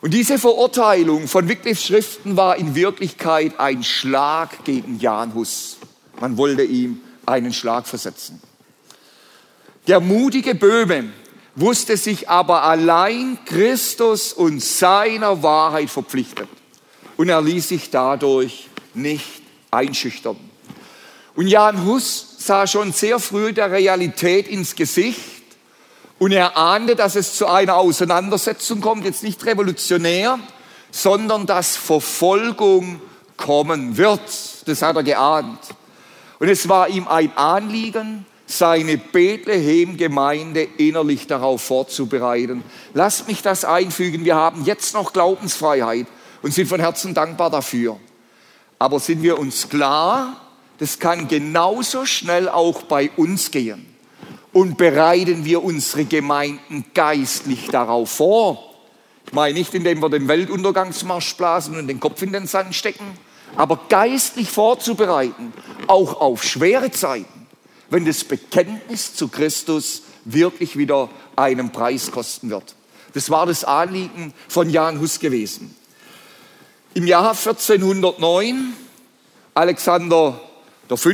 [0.00, 5.78] Und diese Verurteilung von Wycliffes Schriften war in Wirklichkeit ein Schlag gegen Jan Hus.
[6.20, 8.40] Man wollte ihm einen Schlag versetzen.
[9.88, 11.10] Der mutige Böhme
[11.56, 16.48] wusste sich aber allein Christus und seiner Wahrheit verpflichtet.
[17.16, 20.36] Und er ließ sich dadurch nicht einschüchtern.
[21.36, 25.20] Und Jan Hus sah schon sehr früh der Realität ins Gesicht
[26.18, 30.38] und er ahnte, dass es zu einer Auseinandersetzung kommt, jetzt nicht revolutionär,
[30.90, 33.02] sondern dass Verfolgung
[33.36, 34.22] kommen wird.
[34.64, 35.60] Das hat er geahnt.
[36.38, 42.62] Und es war ihm ein Anliegen, seine Bethlehem-Gemeinde innerlich darauf vorzubereiten.
[42.94, 44.24] Lasst mich das einfügen.
[44.24, 46.06] Wir haben jetzt noch Glaubensfreiheit
[46.42, 47.98] und sind von Herzen dankbar dafür.
[48.78, 50.45] Aber sind wir uns klar,
[50.78, 53.86] das kann genauso schnell auch bei uns gehen
[54.52, 58.74] und bereiten wir unsere Gemeinden geistlich darauf vor.
[59.26, 63.18] Ich meine nicht, indem wir den Weltuntergangsmarsch blasen und den Kopf in den Sand stecken,
[63.56, 65.52] aber geistlich vorzubereiten,
[65.86, 67.46] auch auf schwere Zeiten,
[67.90, 72.74] wenn das Bekenntnis zu Christus wirklich wieder einen Preis kosten wird.
[73.14, 75.74] Das war das Anliegen von Jan Hus gewesen.
[76.94, 78.74] Im Jahr 1409,
[79.54, 80.40] Alexander
[80.88, 81.10] V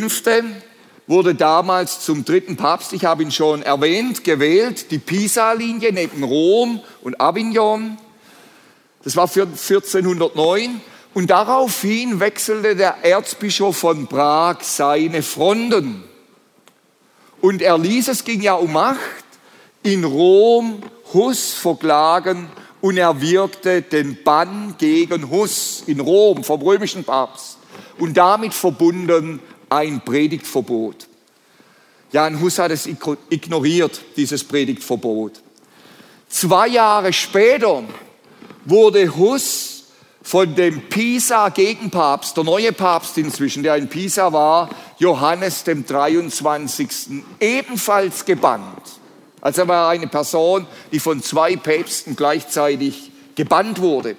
[1.06, 6.80] wurde damals zum dritten Papst, ich habe ihn schon erwähnt, gewählt, die Pisa-Linie neben Rom
[7.02, 7.98] und Avignon.
[9.02, 10.80] Das war für 1409.
[11.14, 16.04] Und daraufhin wechselte der Erzbischof von Prag seine Fronten.
[17.42, 18.98] Und er ließ, es ging ja um Macht,
[19.82, 20.82] in Rom
[21.12, 22.48] Hus verklagen
[22.80, 27.58] und er wirkte den Bann gegen Hus in Rom vom römischen Papst
[27.98, 29.40] und damit verbunden
[29.72, 31.08] ein Predigtverbot.
[32.12, 35.40] Jan Hus hat es ignoriert, dieses Predigtverbot.
[36.28, 37.82] Zwei Jahre später
[38.66, 39.84] wurde Hus
[40.22, 46.88] von dem Pisa-Gegenpapst, der neue Papst inzwischen, der in Pisa war, Johannes dem 23.
[47.40, 48.82] ebenfalls gebannt.
[49.40, 54.16] Also war eine Person, die von zwei Päpsten gleichzeitig gebannt wurde.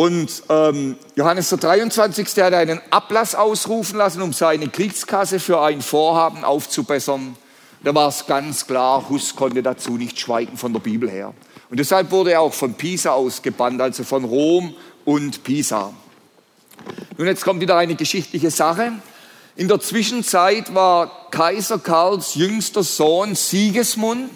[0.00, 2.26] Und ähm, Johannes der 23.
[2.42, 7.36] hat einen Ablass ausrufen lassen, um seine Kriegskasse für ein Vorhaben aufzubessern.
[7.84, 11.34] Da war es ganz klar, Hus konnte dazu nicht schweigen von der Bibel her.
[11.68, 15.92] Und deshalb wurde er auch von Pisa ausgebannt, also von Rom und Pisa.
[17.18, 18.92] Nun, jetzt kommt wieder eine geschichtliche Sache.
[19.54, 24.30] In der Zwischenzeit war Kaiser Karls jüngster Sohn Sigismund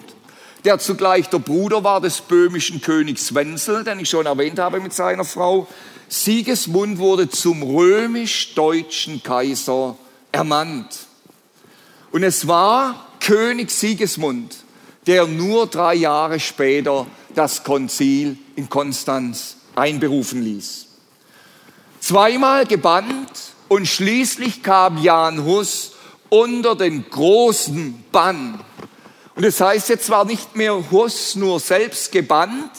[0.65, 4.93] der zugleich der Bruder war des böhmischen Königs Wenzel, den ich schon erwähnt habe mit
[4.93, 5.67] seiner Frau.
[6.09, 9.95] Sigismund wurde zum römisch-deutschen Kaiser
[10.31, 10.89] ernannt.
[12.11, 14.55] Und es war König Sigismund,
[15.05, 20.87] der nur drei Jahre später das Konzil in Konstanz einberufen ließ.
[21.99, 23.31] Zweimal gebannt
[23.67, 25.91] und schließlich kam Jan Hus
[26.29, 28.59] unter den großen Bann
[29.35, 32.71] und das heißt jetzt zwar nicht mehr Hus nur selbst gebannt,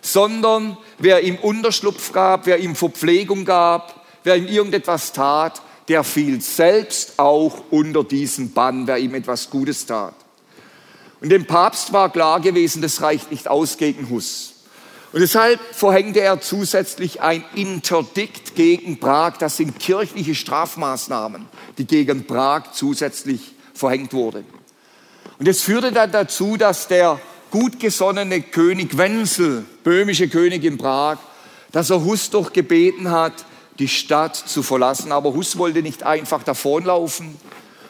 [0.00, 6.40] sondern wer ihm Unterschlupf gab, wer ihm Verpflegung gab, wer ihm irgendetwas tat, der fiel
[6.40, 10.14] selbst auch unter diesen Bann, wer ihm etwas Gutes tat.
[11.20, 14.54] Und dem Papst war klar gewesen, das reicht nicht aus gegen Hus.
[15.12, 19.36] Und deshalb verhängte er zusätzlich ein Interdikt gegen Prag.
[19.36, 24.61] Das sind kirchliche Strafmaßnahmen, die gegen Prag zusätzlich verhängt wurden.
[25.42, 27.18] Und es führte dann dazu, dass der
[27.50, 31.18] gutgesonnene König Wenzel, böhmische König in Prag,
[31.72, 33.32] dass er Hus doch gebeten hat,
[33.80, 35.10] die Stadt zu verlassen.
[35.10, 37.36] Aber Hus wollte nicht einfach davonlaufen.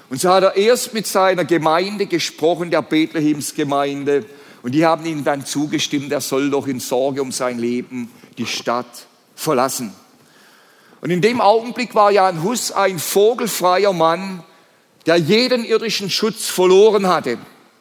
[0.09, 4.25] Und so hat er erst mit seiner Gemeinde gesprochen, der Bethlehemsgemeinde,
[4.62, 8.47] und die haben ihm dann zugestimmt, er soll doch in Sorge um sein Leben die
[8.47, 9.93] Stadt verlassen.
[11.03, 14.43] Und in dem Augenblick war Jan Hus ein vogelfreier Mann,
[15.07, 17.38] der jeden irdischen Schutz verloren hatte.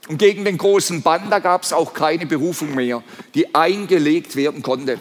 [0.08, 3.04] Und gegen den großen Bann, da gab es auch keine Berufung mehr,
[3.36, 5.00] die eingelegt werden konnte.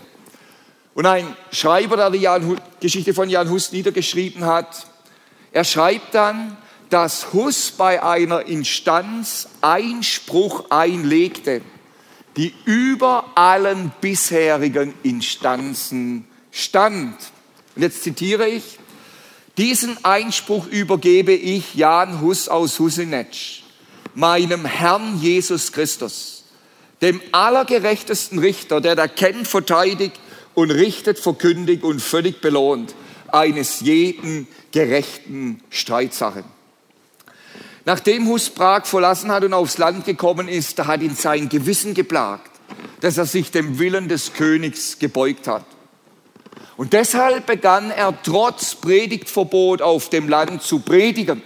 [0.95, 4.87] Und ein Schreiber, der die Geschichte von Jan Hus niedergeschrieben hat,
[5.53, 6.57] er schreibt dann,
[6.91, 11.63] dass Hus bei einer Instanz Einspruch einlegte,
[12.37, 17.17] die über allen bisherigen Instanzen stand.
[17.77, 18.80] Und jetzt zitiere ich,
[19.59, 23.63] diesen Einspruch übergebe ich Jan Hus aus Husinetsch,
[24.15, 26.45] meinem Herrn Jesus Christus,
[27.03, 30.19] dem allergerechtesten Richter, der da kennt, verteidigt
[30.55, 32.95] und richtet, verkündigt und völlig belohnt
[33.29, 36.45] eines jeden gerechten Streitsachen.
[37.85, 41.95] Nachdem Hus Prag verlassen hat und aufs Land gekommen ist, da hat ihn sein Gewissen
[41.95, 42.51] geplagt,
[43.01, 45.65] dass er sich dem Willen des Königs gebeugt hat.
[46.77, 51.43] Und deshalb begann er trotz Predigtverbot auf dem Land zu predigen.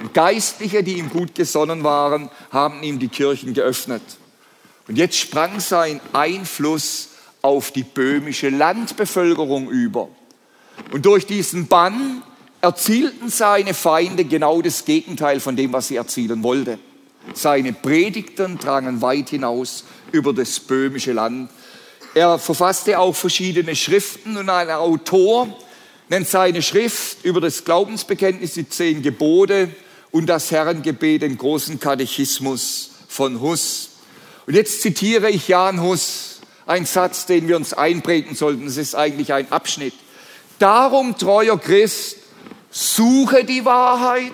[0.00, 4.02] Und Geistliche, die ihm gut gesonnen waren, haben ihm die Kirchen geöffnet.
[4.88, 7.10] Und jetzt sprang sein Einfluss
[7.42, 10.08] auf die böhmische Landbevölkerung über.
[10.92, 12.22] Und durch diesen Bann
[12.60, 16.78] erzielten seine Feinde genau das Gegenteil von dem, was sie erzielen wollte.
[17.32, 21.50] Seine Predigten drangen weit hinaus über das böhmische Land.
[22.14, 25.48] Er verfasste auch verschiedene Schriften und ein Autor
[26.08, 29.70] nennt seine Schrift über das Glaubensbekenntnis, die zehn Gebote
[30.12, 33.90] und das Herrengebet, den großen Katechismus von Hus.
[34.46, 38.66] Und jetzt zitiere ich Jan Hus, ein Satz, den wir uns einprägen sollten.
[38.66, 39.94] Das ist eigentlich ein Abschnitt.
[40.60, 42.18] Darum, treuer Christ,
[42.70, 44.32] Suche die Wahrheit,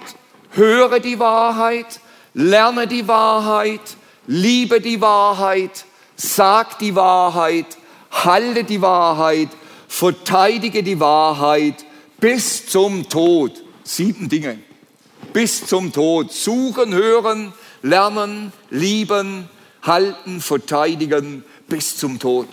[0.51, 2.01] höre die Wahrheit,
[2.35, 3.81] lerne die Wahrheit,
[4.27, 5.85] liebe die Wahrheit,
[6.21, 7.67] sag die Wahrheit,
[8.11, 9.49] halte die Wahrheit,
[9.89, 11.85] verteidige die Wahrheit
[12.19, 13.53] bis zum Tod.
[13.83, 14.59] Sieben Dinge.
[15.33, 16.33] Bis zum Tod.
[16.33, 17.53] Suchen, hören,
[17.83, 19.49] lernen, lieben,
[19.83, 22.49] halten, verteidigen bis zum Tod.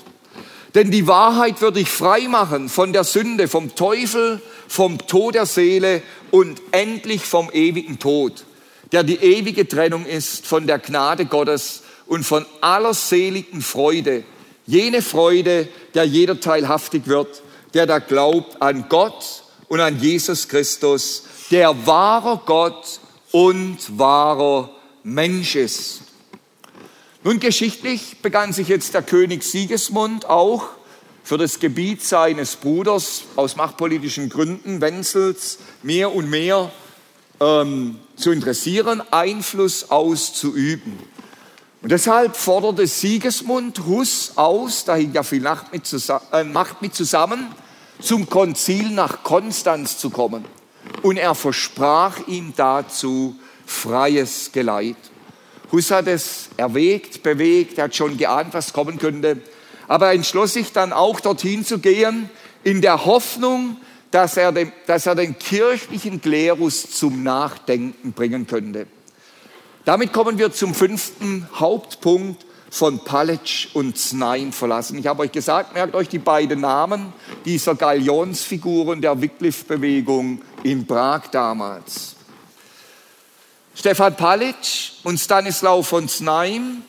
[0.74, 5.46] Denn die Wahrheit wird dich frei machen von der Sünde, vom Teufel, vom Tod der
[5.46, 6.02] Seele
[6.32, 8.46] und endlich vom ewigen Tod,
[8.92, 14.24] der die ewige Trennung ist von der Gnade Gottes und von aller seligen Freude.
[14.66, 17.42] Jene Freude, der jeder teilhaftig wird,
[17.74, 23.00] der da glaubt an Gott und an Jesus Christus, der wahrer Gott
[23.32, 24.70] und wahrer
[25.04, 26.02] Mensch ist.
[27.24, 30.66] Nun geschichtlich begann sich jetzt der König Sigismund auch
[31.24, 36.72] für das Gebiet seines Bruders aus machtpolitischen Gründen, Wenzels, mehr und mehr
[37.42, 40.94] ähm, zu interessieren, Einfluss auszuüben.
[41.88, 45.90] Und deshalb forderte Sigismund Hus aus, da hing ja viel Macht mit,
[46.34, 47.48] äh, Macht mit zusammen,
[48.02, 50.44] zum Konzil nach Konstanz zu kommen.
[51.02, 54.98] Und er versprach ihm dazu freies Geleit.
[55.72, 59.42] Hus hat es erwägt, bewegt, er hat schon geahnt, was kommen könnte
[59.88, 62.30] aber er entschloss sich dann auch dorthin zu gehen,
[62.64, 63.78] in der Hoffnung,
[64.12, 68.88] dass er, den, dass er den kirchlichen Klerus zum Nachdenken bringen könnte.
[69.88, 75.00] Damit kommen wir zum fünften Hauptpunkt von Paletsch und Znaim verlassen.
[75.00, 77.14] Ich habe euch gesagt, merkt euch die beiden Namen
[77.46, 82.18] dieser Galionsfiguren der Wycliffe-Bewegung in Prag damals.
[83.76, 86.82] Stefan Palitsch und Stanislaw von Znaim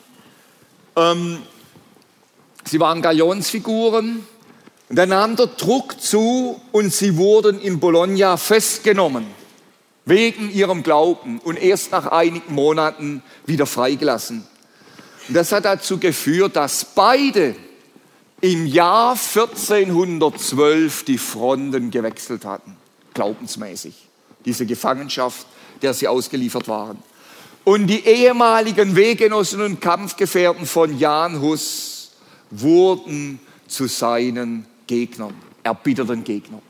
[0.97, 1.41] ähm,
[2.65, 4.27] Sie waren Galionsfiguren.
[4.89, 9.38] Und dann nahm der Druck zu und sie wurden in Bologna festgenommen
[10.09, 14.43] wegen ihrem Glauben und erst nach einigen Monaten wieder freigelassen.
[15.27, 17.55] Und das hat dazu geführt, dass beide
[18.41, 22.75] im Jahr 1412 die Fronten gewechselt hatten,
[23.13, 24.07] glaubensmäßig,
[24.45, 25.45] diese Gefangenschaft,
[25.81, 26.97] der sie ausgeliefert waren.
[27.63, 32.11] Und die ehemaligen Weggenossen und Kampfgefährten von Jan Hus
[32.49, 36.63] wurden zu seinen Gegnern, erbitterten Gegnern.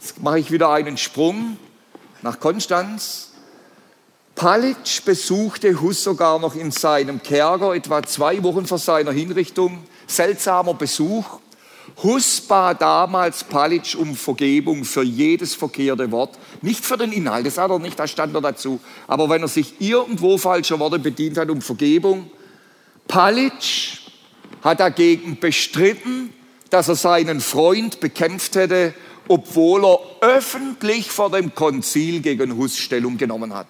[0.00, 1.58] Jetzt mache ich wieder einen Sprung
[2.22, 3.30] nach Konstanz.
[4.34, 9.84] Palitsch besuchte Hus sogar noch in seinem Kerker etwa zwei Wochen vor seiner Hinrichtung.
[10.06, 11.40] Seltsamer Besuch.
[12.02, 16.38] Hus bat damals Palitsch um Vergebung für jedes verkehrte Wort.
[16.60, 18.80] Nicht für den Inhalt, das hat er nicht, da stand er dazu.
[19.06, 22.30] Aber wenn er sich irgendwo falscher Worte bedient hat, um Vergebung.
[23.08, 24.00] Palitsch
[24.62, 26.32] hat dagegen bestritten,
[26.70, 28.92] dass er seinen Freund bekämpft hätte,
[29.28, 33.68] obwohl er öffentlich vor dem Konzil gegen Hus Stellung genommen hat.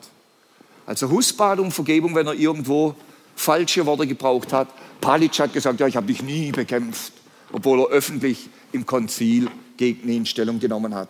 [0.87, 2.95] Also Hus bat um Vergebung, wenn er irgendwo
[3.35, 4.69] falsche Worte gebraucht hat.
[5.01, 7.13] Palitsch hat gesagt, ja, ich habe dich nie bekämpft,
[7.53, 11.09] obwohl er öffentlich im Konzil gegen ihn Stellung genommen hat.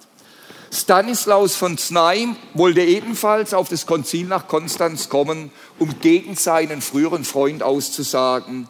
[0.72, 7.24] Stanislaus von Znaim wollte ebenfalls auf das Konzil nach Konstanz kommen, um gegen seinen früheren
[7.24, 8.68] Freund auszusagen.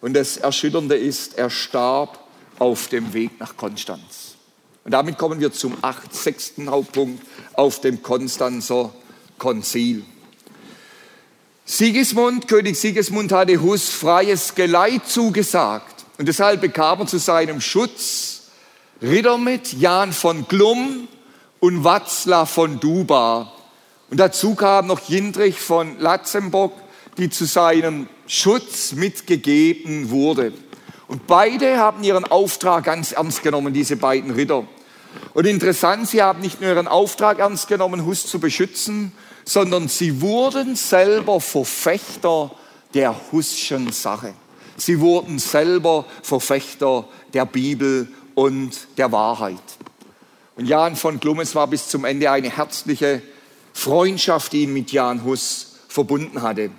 [0.00, 2.18] Und das Erschütternde ist, er starb
[2.58, 4.36] auf dem Weg nach Konstanz.
[4.90, 8.92] Und damit kommen wir zum acht, sechsten Hauptpunkt auf dem Konstanzer
[9.38, 10.02] Konzil.
[11.64, 18.48] Sigismund, König Sigismund hatte Hus freies Geleit zugesagt und deshalb bekam er zu seinem Schutz
[19.00, 21.06] Ritter mit, Jan von Glum
[21.60, 23.52] und Watzla von Duba.
[24.10, 26.72] Und dazu kam noch Jindrich von Latzenbock,
[27.16, 30.52] die zu seinem Schutz mitgegeben wurde.
[31.06, 34.66] Und beide haben ihren Auftrag ganz ernst genommen, diese beiden Ritter.
[35.34, 39.12] Und interessant, sie haben nicht nur ihren Auftrag ernst genommen, Hus zu beschützen,
[39.44, 42.50] sondern sie wurden selber Verfechter
[42.94, 44.34] der Huschen Sache.
[44.76, 49.58] Sie wurden selber Verfechter der Bibel und der Wahrheit.
[50.56, 53.22] Und Jan von Glummes war bis zum Ende eine herzliche
[53.72, 56.70] Freundschaft, die ihn mit Jan Hus verbunden hatte.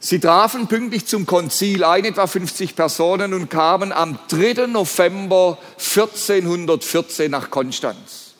[0.00, 4.68] Sie trafen pünktlich zum Konzil ein, etwa 50 Personen, und kamen am 3.
[4.68, 8.34] November 1414 nach Konstanz.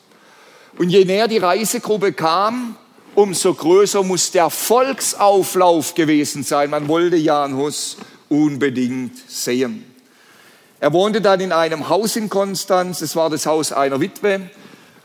[0.77, 2.77] Und je näher die Reisegruppe kam,
[3.13, 6.69] umso größer muss der Volksauflauf gewesen sein.
[6.69, 7.97] Man wollte Jan Hus
[8.29, 9.83] unbedingt sehen.
[10.79, 14.49] Er wohnte dann in einem Haus in Konstanz, es war das Haus einer Witwe.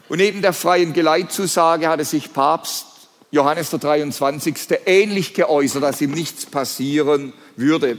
[0.09, 2.87] Und neben der freien Geleitzusage hatte sich Papst
[3.35, 4.55] Johannes der 23.
[4.87, 7.99] ähnlich geäußert, dass ihm nichts passieren würde.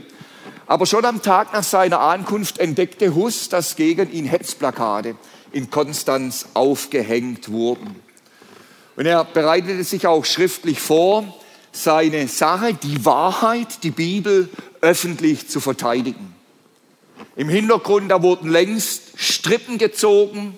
[0.66, 5.14] Aber schon am Tag nach seiner Ankunft entdeckte Hus, dass gegen ihn Hetzplakate
[5.52, 7.96] in Konstanz aufgehängt wurden.
[8.96, 11.38] Und er bereitete sich auch schriftlich vor,
[11.70, 14.48] seine Sache, die Wahrheit, die Bibel
[14.80, 16.34] öffentlich zu verteidigen.
[17.36, 20.56] Im Hintergrund, da wurden längst Strippen gezogen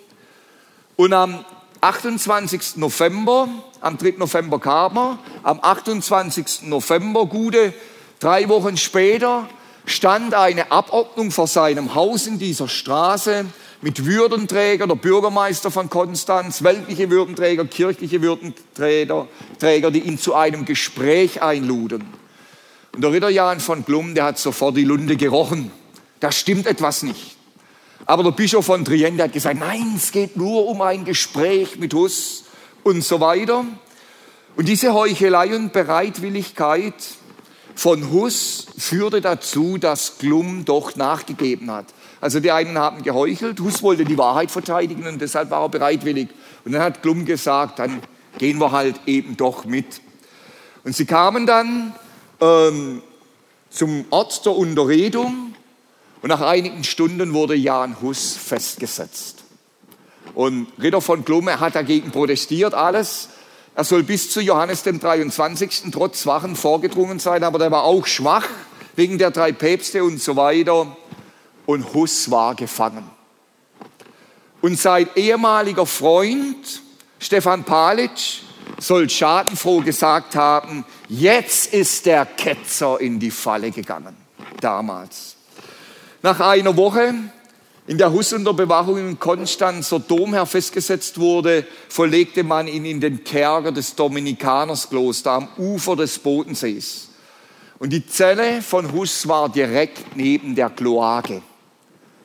[0.95, 1.45] und am
[1.81, 2.77] 28.
[2.77, 3.49] November,
[3.81, 4.15] am 3.
[4.19, 6.63] November kam er, am 28.
[6.63, 7.73] November, gute
[8.19, 9.49] drei Wochen später,
[9.87, 13.47] stand eine Abordnung vor seinem Haus in dieser Straße
[13.81, 19.29] mit Würdenträger, der Bürgermeister von Konstanz, weltliche Würdenträger, kirchliche Würdenträger,
[19.61, 22.05] Träger, die ihn zu einem Gespräch einluden.
[22.93, 25.71] Und der Ritter Jan von Glum, der hat sofort die Lunde gerochen.
[26.19, 27.38] Da stimmt etwas nicht.
[28.09, 31.93] Aber der Bischof von Trient hat gesagt, nein, es geht nur um ein Gespräch mit
[31.93, 32.45] Hus
[32.83, 33.67] und so weiter.
[34.57, 36.95] Und diese Heuchelei und Bereitwilligkeit
[37.75, 41.85] von Hus führte dazu, dass Glum doch nachgegeben hat.
[42.19, 46.29] Also die einen haben geheuchelt, Hus wollte die Wahrheit verteidigen und deshalb war er bereitwillig.
[46.65, 48.01] Und dann hat Glum gesagt, dann
[48.39, 50.01] gehen wir halt eben doch mit.
[50.83, 51.93] Und sie kamen dann
[52.41, 53.03] ähm,
[53.69, 55.48] zum Ort der Unterredung
[56.23, 59.45] und nach einigen Stunden wurde Jan Hus festgesetzt.
[60.35, 63.29] Und Ritter von Glumme hat dagegen protestiert, alles.
[63.75, 65.91] Er soll bis zu Johannes dem 23.
[65.93, 68.47] trotz Wachen vorgedrungen sein, aber der war auch schwach
[68.97, 70.97] wegen der drei Päpste und so weiter
[71.67, 73.09] und Hus war gefangen.
[74.61, 76.83] Und sein ehemaliger Freund
[77.21, 78.43] Stefan Palitsch
[78.79, 84.17] soll schadenfroh gesagt haben, jetzt ist der Ketzer in die Falle gegangen,
[84.61, 85.38] damals.
[86.23, 87.15] Nach einer Woche,
[87.87, 93.23] in der Hus unter Bewachung im Konstanzer Domherr festgesetzt wurde, verlegte man ihn in den
[93.23, 97.09] Kerker des Dominikanerskloster am Ufer des Bodensees.
[97.79, 101.41] Und die Zelle von Hus war direkt neben der Kloake.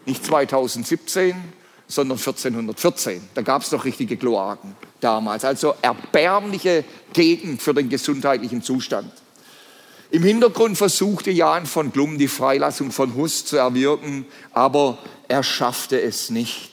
[0.06, 1.36] Nicht 2017,
[1.88, 3.22] sondern 1414.
[3.36, 5.46] Da gab es noch richtige Kloaken damals.
[5.46, 6.84] Also erbärmliche
[7.14, 9.12] Gegend für den gesundheitlichen Zustand.
[10.14, 16.00] Im Hintergrund versuchte Jan von Glum die Freilassung von Hus zu erwirken, aber er schaffte
[16.00, 16.70] es nicht.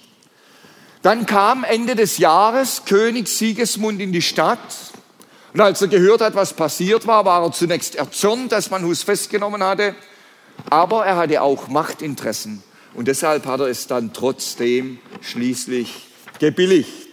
[1.01, 4.59] Dann kam Ende des Jahres König Sigismund in die Stadt
[5.55, 9.05] und als er gehört hat, was passiert war, war er zunächst erzürnt, dass man Hus
[9.05, 9.95] festgenommen hatte,
[10.69, 12.63] aber er hatte auch Machtinteressen.
[12.93, 16.09] Und deshalb hat er es dann trotzdem schließlich
[16.41, 17.09] gebilligt.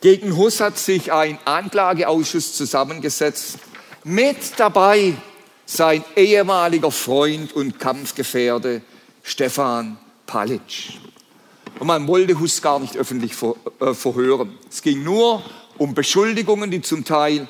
[0.00, 3.58] Gegen Hus hat sich ein Anklageausschuss zusammengesetzt.
[4.08, 5.14] Mit dabei
[5.64, 8.82] sein ehemaliger Freund und Kampfgefährte
[9.24, 10.98] Stefan Palitsch.
[11.80, 13.32] Und man wollte Hus gar nicht öffentlich
[13.80, 14.56] äh, verhören.
[14.70, 15.42] Es ging nur
[15.76, 17.48] um Beschuldigungen, die zum Teil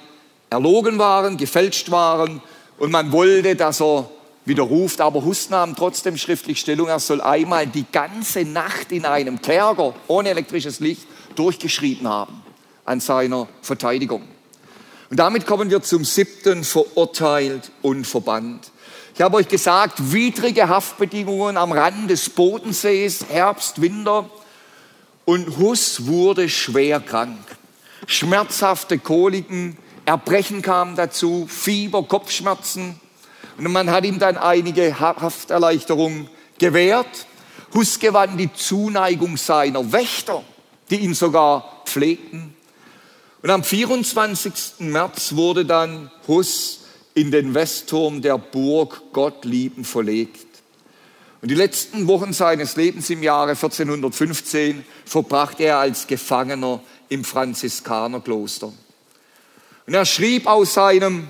[0.48, 2.40] erlogen waren, gefälscht waren.
[2.78, 4.09] Und man wollte, dass er
[4.46, 5.02] widerruft.
[5.02, 6.88] Aber Hus nahm trotzdem schriftlich Stellung.
[6.88, 12.42] Er soll einmal die ganze Nacht in einem Kerker ohne elektrisches Licht durchgeschrieben haben
[12.86, 14.36] an seiner Verteidigung.
[15.09, 18.72] Und damit kommen wir zum siebten, verurteilt und verbannt.
[19.14, 24.28] Ich habe euch gesagt, widrige Haftbedingungen am Rand des Bodensees, Herbst, Winter.
[25.24, 27.38] Und Hus wurde schwer krank.
[28.07, 33.00] Schmerzhafte Koliken, Erbrechen kamen dazu, Fieber, Kopfschmerzen.
[33.59, 36.28] Und man hat ihm dann einige Hafterleichterungen
[36.59, 37.26] gewährt.
[37.74, 40.42] Hus gewann die Zuneigung seiner Wächter,
[40.90, 42.55] die ihn sogar pflegten.
[43.43, 44.53] Und am 24.
[44.80, 46.80] März wurde dann Hus
[47.14, 50.47] in den Westturm der Burg Gottlieben verlegt.
[51.43, 58.72] Und die letzten Wochen seines Lebens im Jahre 1415 verbrachte er als Gefangener im Franziskanerkloster.
[59.87, 61.28] Und er schrieb aus seinem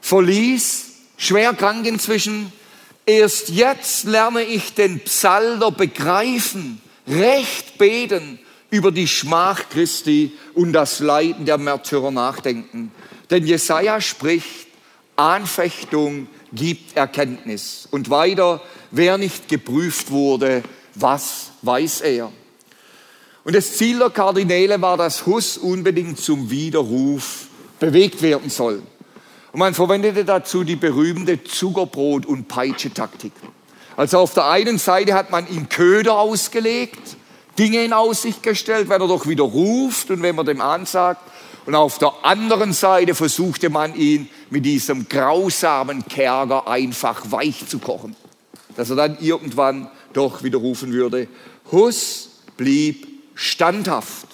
[0.00, 0.86] Verlies,
[1.16, 2.52] schwer krank inzwischen,
[3.06, 8.38] erst jetzt lerne ich den Psalter begreifen, recht beten,
[8.70, 12.92] über die Schmach Christi und das Leiden der Märtyrer nachdenken.
[13.30, 14.68] Denn Jesaja spricht,
[15.16, 17.88] Anfechtung gibt Erkenntnis.
[17.90, 20.62] Und weiter, wer nicht geprüft wurde,
[20.94, 22.32] was weiß er?
[23.44, 27.46] Und das Ziel der Kardinäle war, dass Huss unbedingt zum Widerruf
[27.78, 28.82] bewegt werden soll.
[29.52, 33.32] Und man verwendete dazu die berühmte Zuckerbrot- und Peitsche-Taktik.
[33.96, 37.16] Also auf der einen Seite hat man ihm Köder ausgelegt,
[37.58, 41.20] Dinge in Aussicht gestellt, wenn er doch widerruft und wenn man dem ansagt,
[41.66, 47.78] und auf der anderen Seite versuchte man ihn mit diesem grausamen Kerker einfach weich zu
[47.78, 48.16] kochen,
[48.76, 51.28] dass er dann irgendwann doch widerrufen würde.
[51.70, 54.26] Hus blieb standhaft.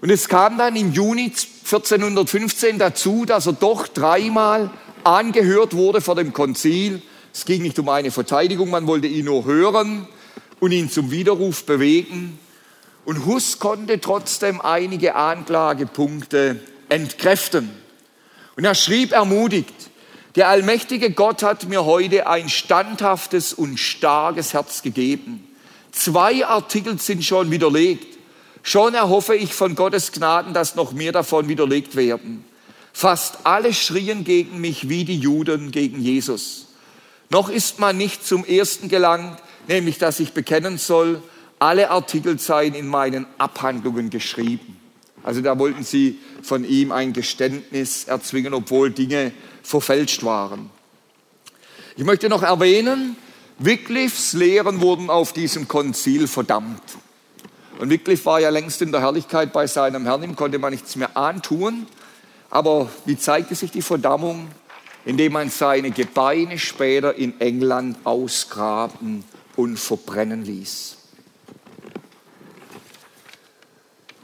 [0.00, 1.32] Und es kam dann im Juni
[1.64, 4.70] 1415 dazu, dass er doch dreimal
[5.04, 7.02] angehört wurde vor dem Konzil.
[7.34, 10.06] Es ging nicht um eine Verteidigung, man wollte ihn nur hören
[10.60, 12.38] und ihn zum Widerruf bewegen.
[13.04, 17.70] Und Hus konnte trotzdem einige Anklagepunkte entkräften.
[18.56, 19.74] Und er schrieb ermutigt,
[20.36, 25.44] der allmächtige Gott hat mir heute ein standhaftes und starkes Herz gegeben.
[25.90, 28.18] Zwei Artikel sind schon widerlegt.
[28.62, 32.44] Schon erhoffe ich von Gottes Gnaden, dass noch mehr davon widerlegt werden.
[32.92, 36.66] Fast alle schrien gegen mich wie die Juden gegen Jesus.
[37.30, 41.22] Noch ist man nicht zum ersten gelangt, nämlich dass ich bekennen soll,
[41.58, 44.80] alle Artikel seien in meinen Abhandlungen geschrieben.
[45.22, 49.32] Also da wollten sie von ihm ein Geständnis erzwingen, obwohl Dinge
[49.62, 50.70] verfälscht waren.
[51.96, 53.16] Ich möchte noch erwähnen,
[53.58, 56.82] Wycliffes Lehren wurden auf diesem Konzil verdammt.
[57.78, 60.96] Und Wycliffe war ja längst in der Herrlichkeit bei seinem Herrn, ihm konnte man nichts
[60.96, 61.86] mehr antun.
[62.48, 64.48] Aber wie zeigte sich die Verdammung?
[65.04, 69.24] Indem man seine Gebeine später in England ausgraben
[69.60, 70.96] und verbrennen ließ.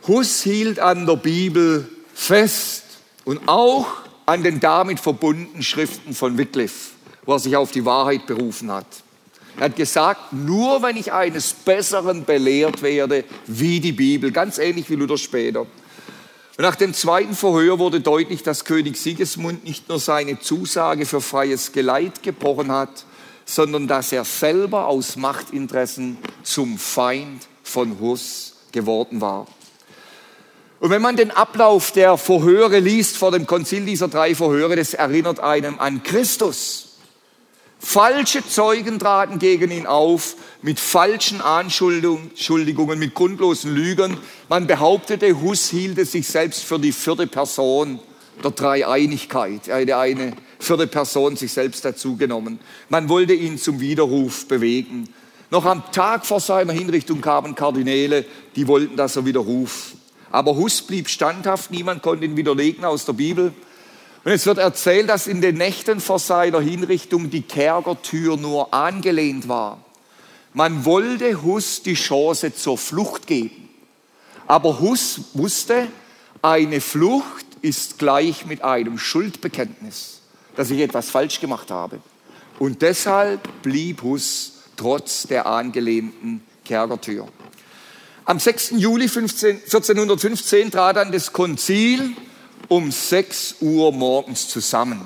[0.08, 2.84] Hus hielt an der Bibel fest
[3.24, 3.86] und auch
[4.24, 6.92] an den damit verbundenen Schriften von Wycliffe,
[7.24, 8.86] wo er sich auf die Wahrheit berufen hat.
[9.58, 14.88] Er hat gesagt, nur wenn ich eines Besseren belehrt werde, wie die Bibel, ganz ähnlich
[14.90, 15.60] wie Luther später.
[15.60, 15.68] Und
[16.58, 21.72] nach dem zweiten Verhör wurde deutlich, dass König Sigismund nicht nur seine Zusage für freies
[21.72, 23.04] Geleit gebrochen hat,
[23.46, 29.46] sondern dass er selber aus Machtinteressen zum Feind von Hus geworden war.
[30.80, 34.92] Und wenn man den Ablauf der Verhöre liest vor dem Konzil dieser drei Verhöre, das
[34.92, 36.82] erinnert einem an Christus.
[37.78, 44.18] Falsche Zeugen traten gegen ihn auf mit falschen Anschuldigungen, mit grundlosen Lügen.
[44.48, 48.00] Man behauptete, Hus hielte sich selbst für die vierte Person
[48.42, 49.68] der Dreieinigkeit.
[49.68, 52.58] Er hätte eine vierte Person sich selbst dazu genommen.
[52.88, 55.08] Man wollte ihn zum Widerruf bewegen.
[55.50, 58.24] Noch am Tag vor seiner Hinrichtung kamen Kardinäle,
[58.56, 59.92] die wollten, dass er widerruf.
[60.30, 63.52] Aber Hus blieb standhaft, niemand konnte ihn widerlegen aus der Bibel.
[64.24, 69.48] Und es wird erzählt, dass in den Nächten vor seiner Hinrichtung die Kerkertür nur angelehnt
[69.48, 69.84] war.
[70.52, 73.68] Man wollte Hus die Chance zur Flucht geben.
[74.46, 75.88] Aber Hus wusste,
[76.42, 80.15] eine Flucht ist gleich mit einem Schuldbekenntnis,
[80.56, 82.00] dass ich etwas falsch gemacht habe.
[82.58, 87.28] Und deshalb blieb Hus trotz der angelehnten Kerkertür.
[88.24, 88.72] Am 6.
[88.76, 92.16] Juli 15, 1415 trat dann das Konzil
[92.68, 95.00] um 6 Uhr morgens zusammen.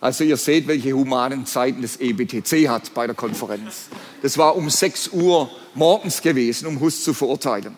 [0.00, 3.88] Also ihr seht, welche humanen Zeiten das EBTC hat bei der Konferenz.
[4.22, 7.76] Das war um 6 Uhr morgens gewesen, um Hus zu verurteilen.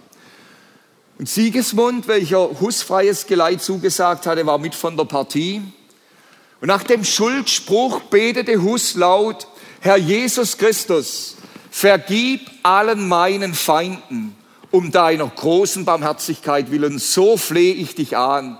[1.18, 5.62] Und Siegesmund, welcher Hus freies Geleit zugesagt hatte, war mit von der Partie.
[6.60, 9.46] Und nach dem Schuldspruch betete Hus laut,
[9.80, 11.36] Herr Jesus Christus,
[11.70, 14.36] vergib allen meinen Feinden
[14.70, 18.58] um deiner großen Barmherzigkeit willen, so flehe ich dich an.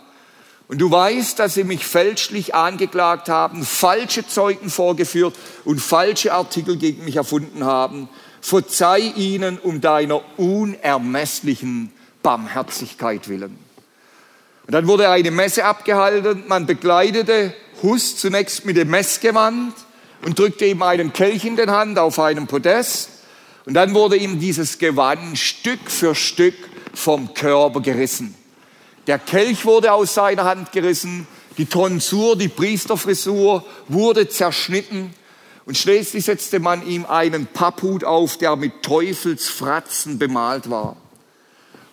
[0.69, 5.35] Und du weißt, dass sie mich fälschlich angeklagt haben, falsche Zeugen vorgeführt
[5.65, 8.09] und falsche Artikel gegen mich erfunden haben.
[8.41, 11.91] Verzeih ihnen um deiner unermesslichen
[12.23, 13.59] Barmherzigkeit willen.
[14.67, 16.45] Und dann wurde eine Messe abgehalten.
[16.47, 19.75] Man begleitete Hus zunächst mit dem Messgewand
[20.25, 23.11] und drückte ihm einen Kelch in den Hand auf einem Podest.
[23.67, 26.55] Und dann wurde ihm dieses Gewand Stück für Stück
[26.95, 28.35] vom Körper gerissen.
[29.07, 31.27] Der Kelch wurde aus seiner Hand gerissen,
[31.57, 35.13] die Tonsur, die Priesterfrisur wurde zerschnitten
[35.69, 40.97] und schließlich setzte man ihm einen Papphut auf, der mit Teufelsfratzen bemalt war.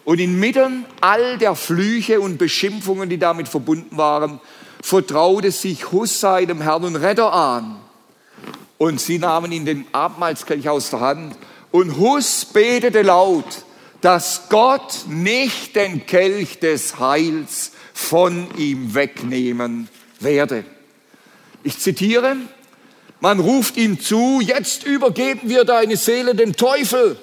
[0.05, 4.39] Und inmitten all der Flüche und Beschimpfungen, die damit verbunden waren,
[4.85, 7.77] vertraute sich Hus seinem Herrn und Retter an.
[8.77, 11.35] Und sie nahmen ihn den Abendmahlskelch aus der Hand
[11.71, 13.45] und Hus betete laut,
[14.01, 20.63] dass Gott nicht den Kelch des Heils von ihm wegnehmen werde.
[21.63, 22.35] Ich zitiere,
[23.19, 27.17] man ruft ihm zu, jetzt übergeben wir deine Seele dem Teufel.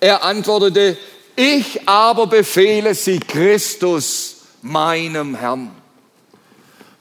[0.00, 0.98] Er antwortete,
[1.36, 5.70] ich aber befehle sie Christus, meinem Herrn.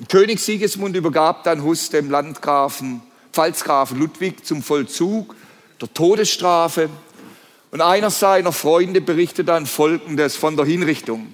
[0.09, 5.35] König Sigismund übergab dann Hus dem Landgrafen, Pfalzgrafen Ludwig zum Vollzug
[5.79, 6.89] der Todesstrafe.
[7.71, 11.33] Und einer seiner Freunde berichtet dann Folgendes von der Hinrichtung.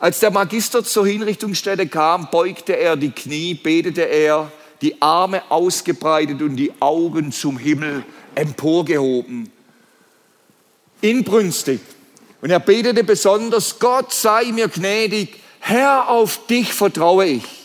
[0.00, 4.50] Als der Magister zur Hinrichtungsstätte kam, beugte er die Knie, betete er,
[4.82, 9.50] die Arme ausgebreitet und die Augen zum Himmel emporgehoben.
[11.00, 11.80] Inbrünstig
[12.42, 17.63] und er betete besonders, Gott sei mir gnädig, Herr, auf dich vertraue ich.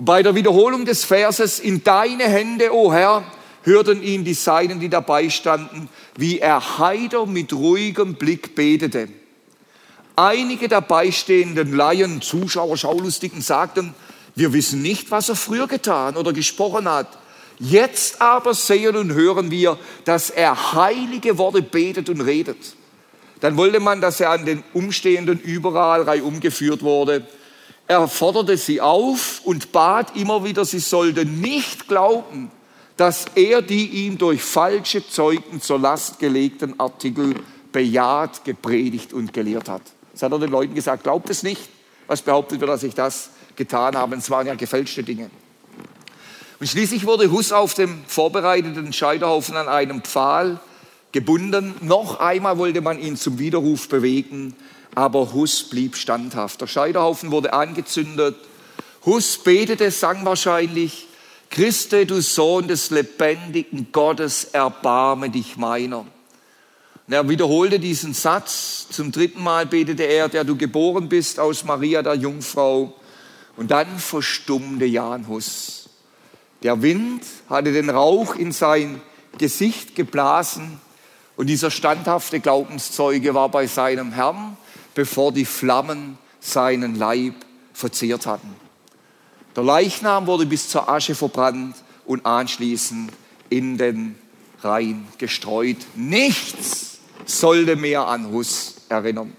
[0.00, 3.24] Bei der Wiederholung des Verses, in deine Hände, o oh Herr,
[3.64, 9.08] hörten ihn die Seinen, die dabei standen, wie er heider mit ruhigem Blick betete.
[10.14, 13.92] Einige der beistehenden Laien, Zuschauer, Schaulustigen sagten,
[14.36, 17.18] wir wissen nicht, was er früher getan oder gesprochen hat.
[17.58, 22.76] Jetzt aber sehen und hören wir, dass er heilige Worte betet und redet.
[23.40, 27.26] Dann wollte man, dass er an den Umstehenden überall reihum geführt wurde.
[27.88, 32.50] Er forderte sie auf und bat immer wieder, sie sollten nicht glauben,
[32.98, 37.34] dass er die ihm durch falsche Zeugen zur Last gelegten Artikel
[37.72, 39.80] bejaht, gepredigt und gelehrt hat.
[40.12, 41.62] Das hat er den Leuten gesagt, glaubt es nicht,
[42.06, 44.16] was behauptet wird, dass ich das getan habe.
[44.16, 45.30] Es waren ja gefälschte Dinge.
[46.60, 50.60] Und schließlich wurde Hus auf dem vorbereiteten Scheiterhaufen an einem Pfahl
[51.12, 51.74] gebunden.
[51.80, 54.54] Noch einmal wollte man ihn zum Widerruf bewegen,
[54.94, 56.60] aber Hus blieb standhaft.
[56.60, 58.36] Der Scheiterhaufen wurde angezündet.
[59.04, 61.06] Hus betete, sang wahrscheinlich,
[61.50, 66.00] Christe, du Sohn des lebendigen Gottes, erbarme dich meiner.
[66.00, 68.86] Und er wiederholte diesen Satz.
[68.90, 72.94] Zum dritten Mal betete er, der du geboren bist aus Maria der Jungfrau.
[73.56, 75.88] Und dann verstummte Jan Hus.
[76.62, 79.00] Der Wind hatte den Rauch in sein
[79.38, 80.80] Gesicht geblasen
[81.38, 84.56] und dieser standhafte Glaubenszeuge war bei seinem Herrn,
[84.98, 87.34] bevor die Flammen seinen Leib
[87.72, 88.52] verzehrt hatten.
[89.54, 93.12] Der Leichnam wurde bis zur Asche verbrannt und anschließend
[93.48, 94.16] in den
[94.60, 95.76] Rhein gestreut.
[95.94, 99.36] Nichts sollte mehr an Hus erinnern.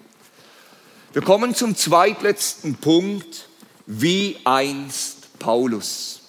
[1.11, 3.49] Wir kommen zum zweitletzten Punkt,
[3.85, 6.21] wie einst Paulus.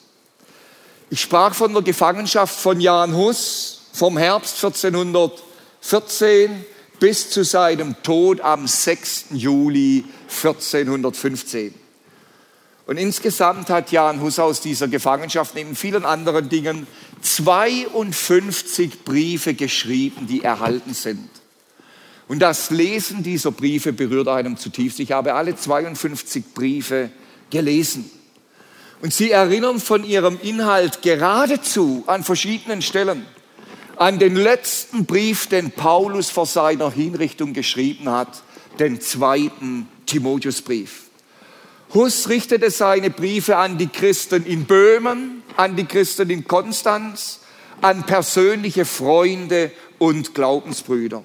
[1.08, 5.40] Ich sprach von der Gefangenschaft von Jan Hus vom Herbst 1400
[5.80, 6.64] 14
[7.00, 9.26] bis zu seinem Tod am 6.
[9.30, 11.74] Juli 1415.
[12.86, 16.86] Und insgesamt hat Jan Hus aus dieser Gefangenschaft neben vielen anderen Dingen
[17.22, 21.28] 52 Briefe geschrieben, die erhalten sind.
[22.28, 25.00] Und das Lesen dieser Briefe berührt einem zutiefst.
[25.00, 27.10] Ich habe alle 52 Briefe
[27.50, 28.10] gelesen.
[29.02, 33.24] Und sie erinnern von ihrem Inhalt geradezu an verschiedenen Stellen
[34.00, 38.42] an den letzten Brief, den Paulus vor seiner Hinrichtung geschrieben hat,
[38.78, 41.02] den zweiten Timotheusbrief.
[41.92, 47.40] Hus richtete seine Briefe an die Christen in Böhmen, an die Christen in Konstanz,
[47.82, 51.22] an persönliche Freunde und Glaubensbrüder.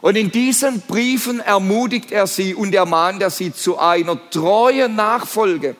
[0.00, 5.76] Und in diesen Briefen ermutigt er sie und ermahnt er sie zu einer treuen Nachfolge.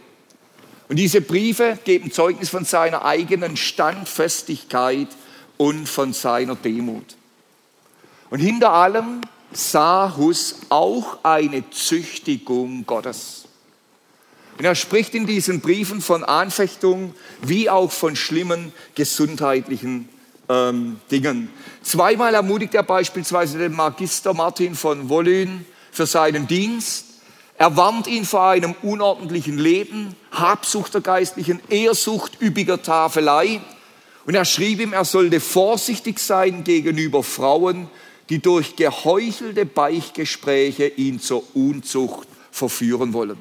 [0.88, 5.08] Und diese Briefe geben Zeugnis von seiner eigenen Standfestigkeit
[5.62, 7.04] und von seiner Demut.
[8.30, 9.20] Und hinter allem
[9.52, 13.44] sah Hus auch eine Züchtigung Gottes.
[14.58, 20.08] Und er spricht in diesen Briefen von Anfechtung wie auch von schlimmen gesundheitlichen
[20.48, 21.48] ähm, Dingen.
[21.84, 27.04] Zweimal ermutigt er beispielsweise den Magister Martin von Wollün für seinen Dienst.
[27.56, 33.60] Er warnt ihn vor einem unordentlichen Leben, Habsucht der Geistlichen, Ehrsucht, üppiger Tafelei.
[34.24, 37.88] Und er schrieb ihm, er sollte vorsichtig sein gegenüber Frauen,
[38.28, 43.38] die durch geheuchelte Beichtgespräche ihn zur Unzucht verführen wollen.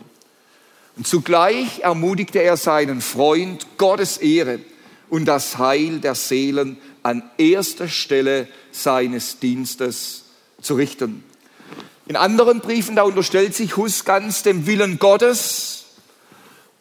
[0.98, 4.60] Und zugleich ermutigte er seinen Freund, Gottes Ehre
[5.10, 10.26] und das Heil der Seelen an erster Stelle seines Dienstes
[10.62, 11.24] zu richten.
[12.08, 15.81] In anderen Briefen, da unterstellt sich Hus ganz dem Willen Gottes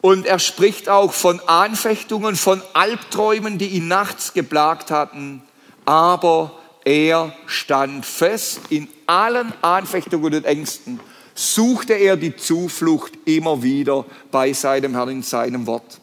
[0.01, 5.43] und er spricht auch von Anfechtungen, von Albträumen, die ihn nachts geplagt hatten,
[5.85, 6.53] aber
[6.85, 11.01] er stand fest in allen Anfechtungen und Ängsten,
[11.35, 16.01] suchte er die Zuflucht immer wieder bei seinem Herrn in seinem Wort.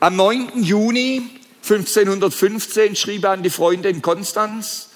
[0.00, 0.62] Am 9.
[0.62, 1.22] Juni
[1.62, 4.88] 1515 schrieb er an die Freunde in Konstanz,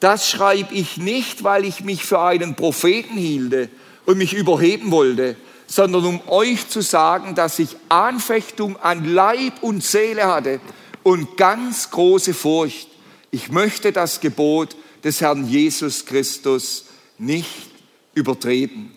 [0.00, 3.70] das schreibe ich nicht, weil ich mich für einen Propheten hielte
[4.04, 5.36] und mich überheben wollte,
[5.66, 10.60] sondern um euch zu sagen, dass ich Anfechtung an Leib und Seele hatte
[11.02, 12.88] und ganz große Furcht.
[13.30, 16.86] Ich möchte das Gebot des Herrn Jesus Christus
[17.18, 17.70] nicht
[18.14, 18.92] übertreten.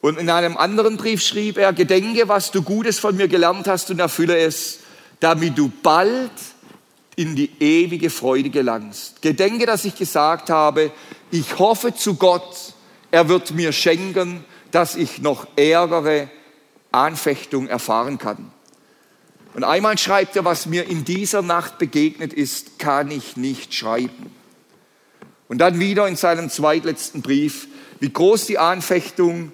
[0.00, 3.90] Und in einem anderen Brief schrieb er, Gedenke, was du Gutes von mir gelernt hast
[3.90, 4.78] und erfülle es
[5.20, 6.30] damit du bald
[7.16, 9.20] in die ewige Freude gelangst.
[9.20, 10.92] Gedenke, dass ich gesagt habe,
[11.30, 12.74] ich hoffe zu Gott,
[13.10, 16.28] er wird mir schenken, dass ich noch ärgere
[16.92, 18.50] Anfechtung erfahren kann.
[19.54, 24.30] Und einmal schreibt er, was mir in dieser Nacht begegnet ist, kann ich nicht schreiben.
[25.48, 27.68] Und dann wieder in seinem zweitletzten Brief,
[28.00, 29.52] wie groß die Anfechtung,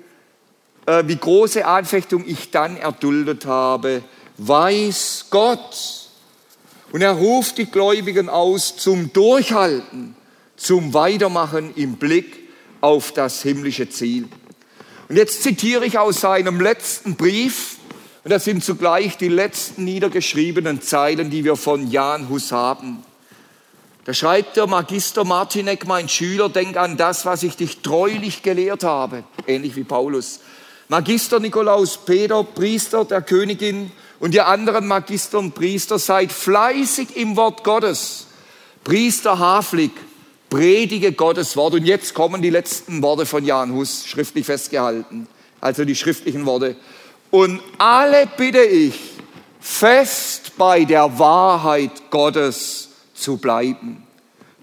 [0.87, 4.03] äh, wie große Anfechtung ich dann erduldet habe,
[4.37, 6.11] weiß Gott.
[6.93, 10.17] Und er ruft die Gläubigen aus zum Durchhalten,
[10.57, 12.49] zum Weitermachen im Blick
[12.81, 14.29] auf das himmlische Ziel.
[15.09, 17.77] Und jetzt zitiere ich aus seinem letzten Brief,
[18.25, 23.05] und das sind zugleich die letzten niedergeschriebenen Zeilen, die wir von Jan Hus haben.
[24.07, 28.83] Da schreibt der Magister Martinek, mein Schüler, denk an das, was ich dich treulich gelehrt
[28.83, 30.41] habe, ähnlich wie Paulus.
[30.89, 37.37] Magister Nikolaus Peter, Priester der Königin und ihr anderen Magister und Priester, seid fleißig im
[37.37, 38.27] Wort Gottes.
[38.85, 39.93] Priester Haflik,
[40.55, 41.75] predige Gottes Wort.
[41.75, 45.27] Und jetzt kommen die letzten Worte von Jan Hus, schriftlich festgehalten.
[45.61, 46.77] Also die schriftlichen Worte.
[47.33, 48.95] Und alle bitte ich,
[49.59, 54.05] fest bei der Wahrheit Gottes zu bleiben.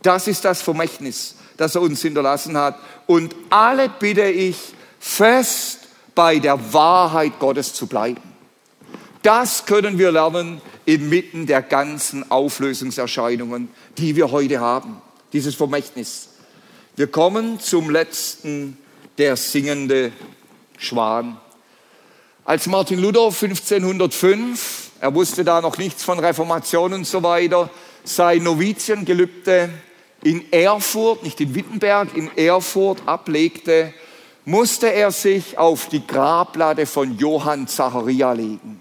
[0.01, 2.79] Das ist das Vermächtnis, das er uns hinterlassen hat.
[3.05, 4.55] Und alle bitte ich,
[4.97, 5.79] fest
[6.15, 8.21] bei der Wahrheit Gottes zu bleiben.
[9.23, 13.67] Das können wir lernen inmitten der ganzen Auflösungserscheinungen,
[13.97, 15.01] die wir heute haben.
[15.33, 16.29] Dieses Vermächtnis.
[16.97, 18.77] Wir kommen zum letzten,
[19.17, 20.11] der singende
[20.77, 21.37] Schwan.
[22.43, 27.69] Als Martin Luther 1505, er wusste da noch nichts von Reformation und so weiter,
[28.03, 29.69] sein Noviziengelübde
[30.23, 33.93] in Erfurt, nicht in Wittenberg, in Erfurt ablegte,
[34.43, 38.79] musste er sich auf die Grabplatte von Johann Zacharia legen.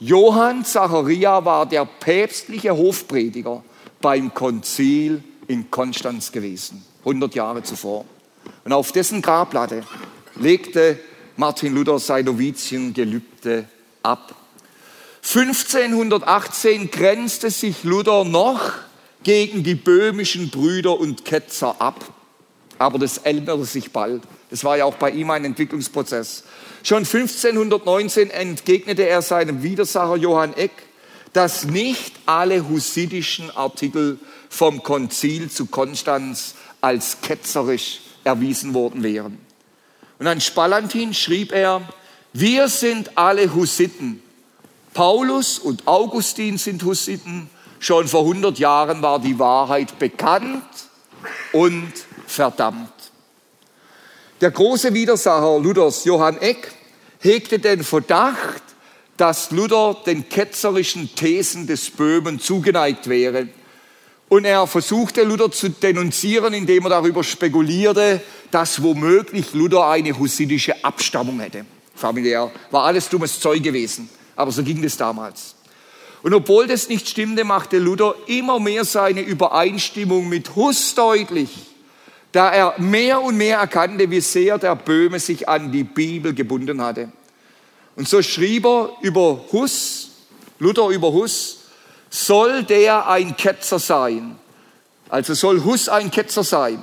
[0.00, 3.62] Johann Zacharia war der päpstliche Hofprediger
[4.00, 8.04] beim Konzil in Konstanz gewesen, 100 Jahre zuvor.
[8.64, 9.82] Und auf dessen Grabplatte
[10.36, 10.98] legte
[11.36, 13.66] Martin Luther sein Noviziengelübde
[14.02, 14.34] ab.
[15.22, 18.72] 1518 grenzte sich Luther noch
[19.22, 22.04] gegen die böhmischen Brüder und Ketzer ab.
[22.78, 24.22] Aber das änderte sich bald.
[24.50, 26.44] Das war ja auch bei ihm ein Entwicklungsprozess.
[26.82, 30.72] Schon 1519 entgegnete er seinem Widersacher Johann Eck,
[31.32, 34.18] dass nicht alle hussitischen Artikel
[34.54, 39.38] vom Konzil zu Konstanz als ketzerisch erwiesen worden wären.
[40.18, 41.82] Und an Spallantin schrieb er,
[42.32, 44.22] wir sind alle Hussiten.
[44.92, 47.50] Paulus und Augustin sind Hussiten.
[47.80, 50.62] Schon vor 100 Jahren war die Wahrheit bekannt
[51.52, 51.92] und
[52.26, 52.92] verdammt.
[54.40, 56.72] Der große Widersacher Luthers, Johann Eck,
[57.18, 58.62] hegte den Verdacht,
[59.16, 63.48] dass Luther den ketzerischen Thesen des Böhmen zugeneigt wäre
[64.34, 68.20] Und er versuchte Luther zu denunzieren, indem er darüber spekulierte,
[68.50, 71.64] dass womöglich Luther eine hussitische Abstammung hätte.
[71.94, 72.50] Familiär.
[72.72, 74.08] War alles dummes Zeug gewesen.
[74.34, 75.54] Aber so ging es damals.
[76.24, 81.50] Und obwohl das nicht stimmte, machte Luther immer mehr seine Übereinstimmung mit Huss deutlich,
[82.32, 86.82] da er mehr und mehr erkannte, wie sehr der Böhme sich an die Bibel gebunden
[86.82, 87.12] hatte.
[87.94, 90.10] Und so schrieb er über Huss,
[90.58, 91.60] Luther über Huss,
[92.14, 94.36] soll der ein Ketzer sein,
[95.08, 96.78] also soll Huss ein Ketzer sein,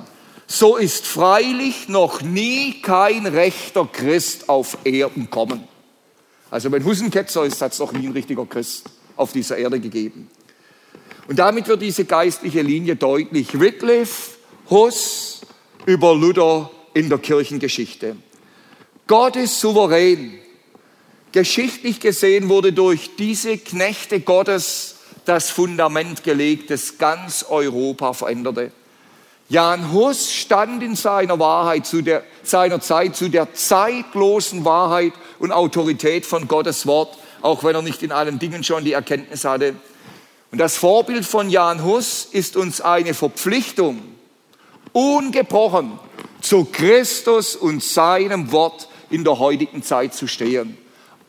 [0.46, 5.66] so ist freilich noch nie kein rechter Christ auf Erden kommen.
[6.50, 9.56] Also wenn Huss ein Ketzer ist, hat es noch nie ein richtiger Christ auf dieser
[9.56, 10.30] Erde gegeben.
[11.28, 13.58] Und damit wird diese geistliche Linie deutlich.
[13.58, 14.32] Wycliffe,
[14.68, 15.40] Huss
[15.86, 18.16] über Luther in der Kirchengeschichte.
[19.06, 20.34] Gott ist souverän.
[21.32, 28.72] Geschichtlich gesehen wurde durch diese Knechte Gottes das Fundament gelegt, das ganz Europa veränderte.
[29.48, 35.52] Jan Hus stand in seiner Wahrheit zu der, seiner Zeit zu der zeitlosen Wahrheit und
[35.52, 39.74] Autorität von Gottes Wort auch wenn er nicht in allen Dingen schon die Erkenntnis hatte.
[40.50, 44.02] Und das Vorbild von Jan Hus ist uns eine Verpflichtung,
[44.92, 45.98] ungebrochen
[46.40, 50.78] zu Christus und seinem Wort in der heutigen Zeit zu stehen,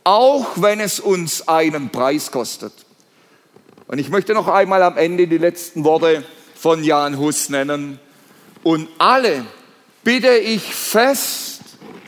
[0.03, 2.73] auch wenn es uns einen Preis kostet.
[3.93, 6.25] Und ich möchte noch einmal am Ende die letzten Worte
[6.55, 7.99] von Jan Hus nennen.
[8.63, 9.45] Und alle
[10.03, 11.61] bitte ich fest,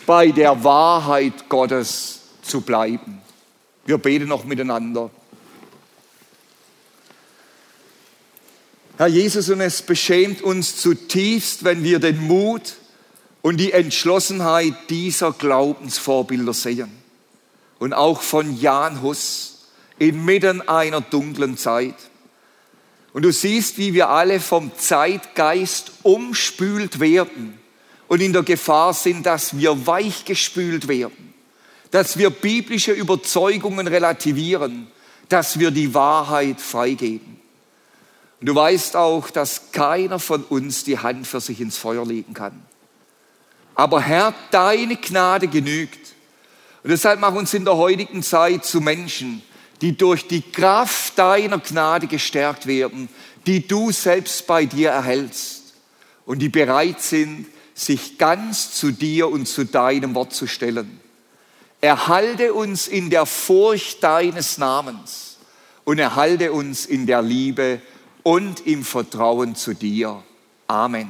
[0.08, 3.22] bei der Wahrheit Gottes zu bleiben.
[3.86, 5.12] Wir beten noch miteinander.
[8.98, 12.78] Herr Jesus, und es beschämt uns zutiefst, wenn wir den Mut
[13.44, 16.90] und die Entschlossenheit dieser Glaubensvorbilder sehen.
[17.78, 19.55] Und auch von Jan Hus
[20.00, 21.96] inmitten einer dunklen Zeit.
[23.14, 27.58] Und du siehst, wie wir alle vom Zeitgeist umspült werden
[28.08, 31.26] und in der Gefahr sind, dass wir weichgespült werden
[31.96, 34.88] dass wir biblische Überzeugungen relativieren,
[35.30, 37.40] dass wir die Wahrheit freigeben.
[38.42, 42.34] Und du weißt auch, dass keiner von uns die Hand für sich ins Feuer legen
[42.34, 42.66] kann.
[43.76, 46.14] Aber Herr, deine Gnade genügt.
[46.84, 49.42] Und deshalb mach uns in der heutigen Zeit zu Menschen,
[49.82, 53.10] die durch die Kraft deiner Gnade gestärkt werden,
[53.46, 55.74] die du selbst bei dir erhältst
[56.26, 61.00] und die bereit sind, sich ganz zu dir und zu deinem Wort zu stellen.
[61.82, 65.38] Erhalte uns in der Furcht deines Namens
[65.84, 67.82] und erhalte uns in der Liebe
[68.24, 70.24] und im Vertrauen zu dir.
[70.68, 71.10] Amen.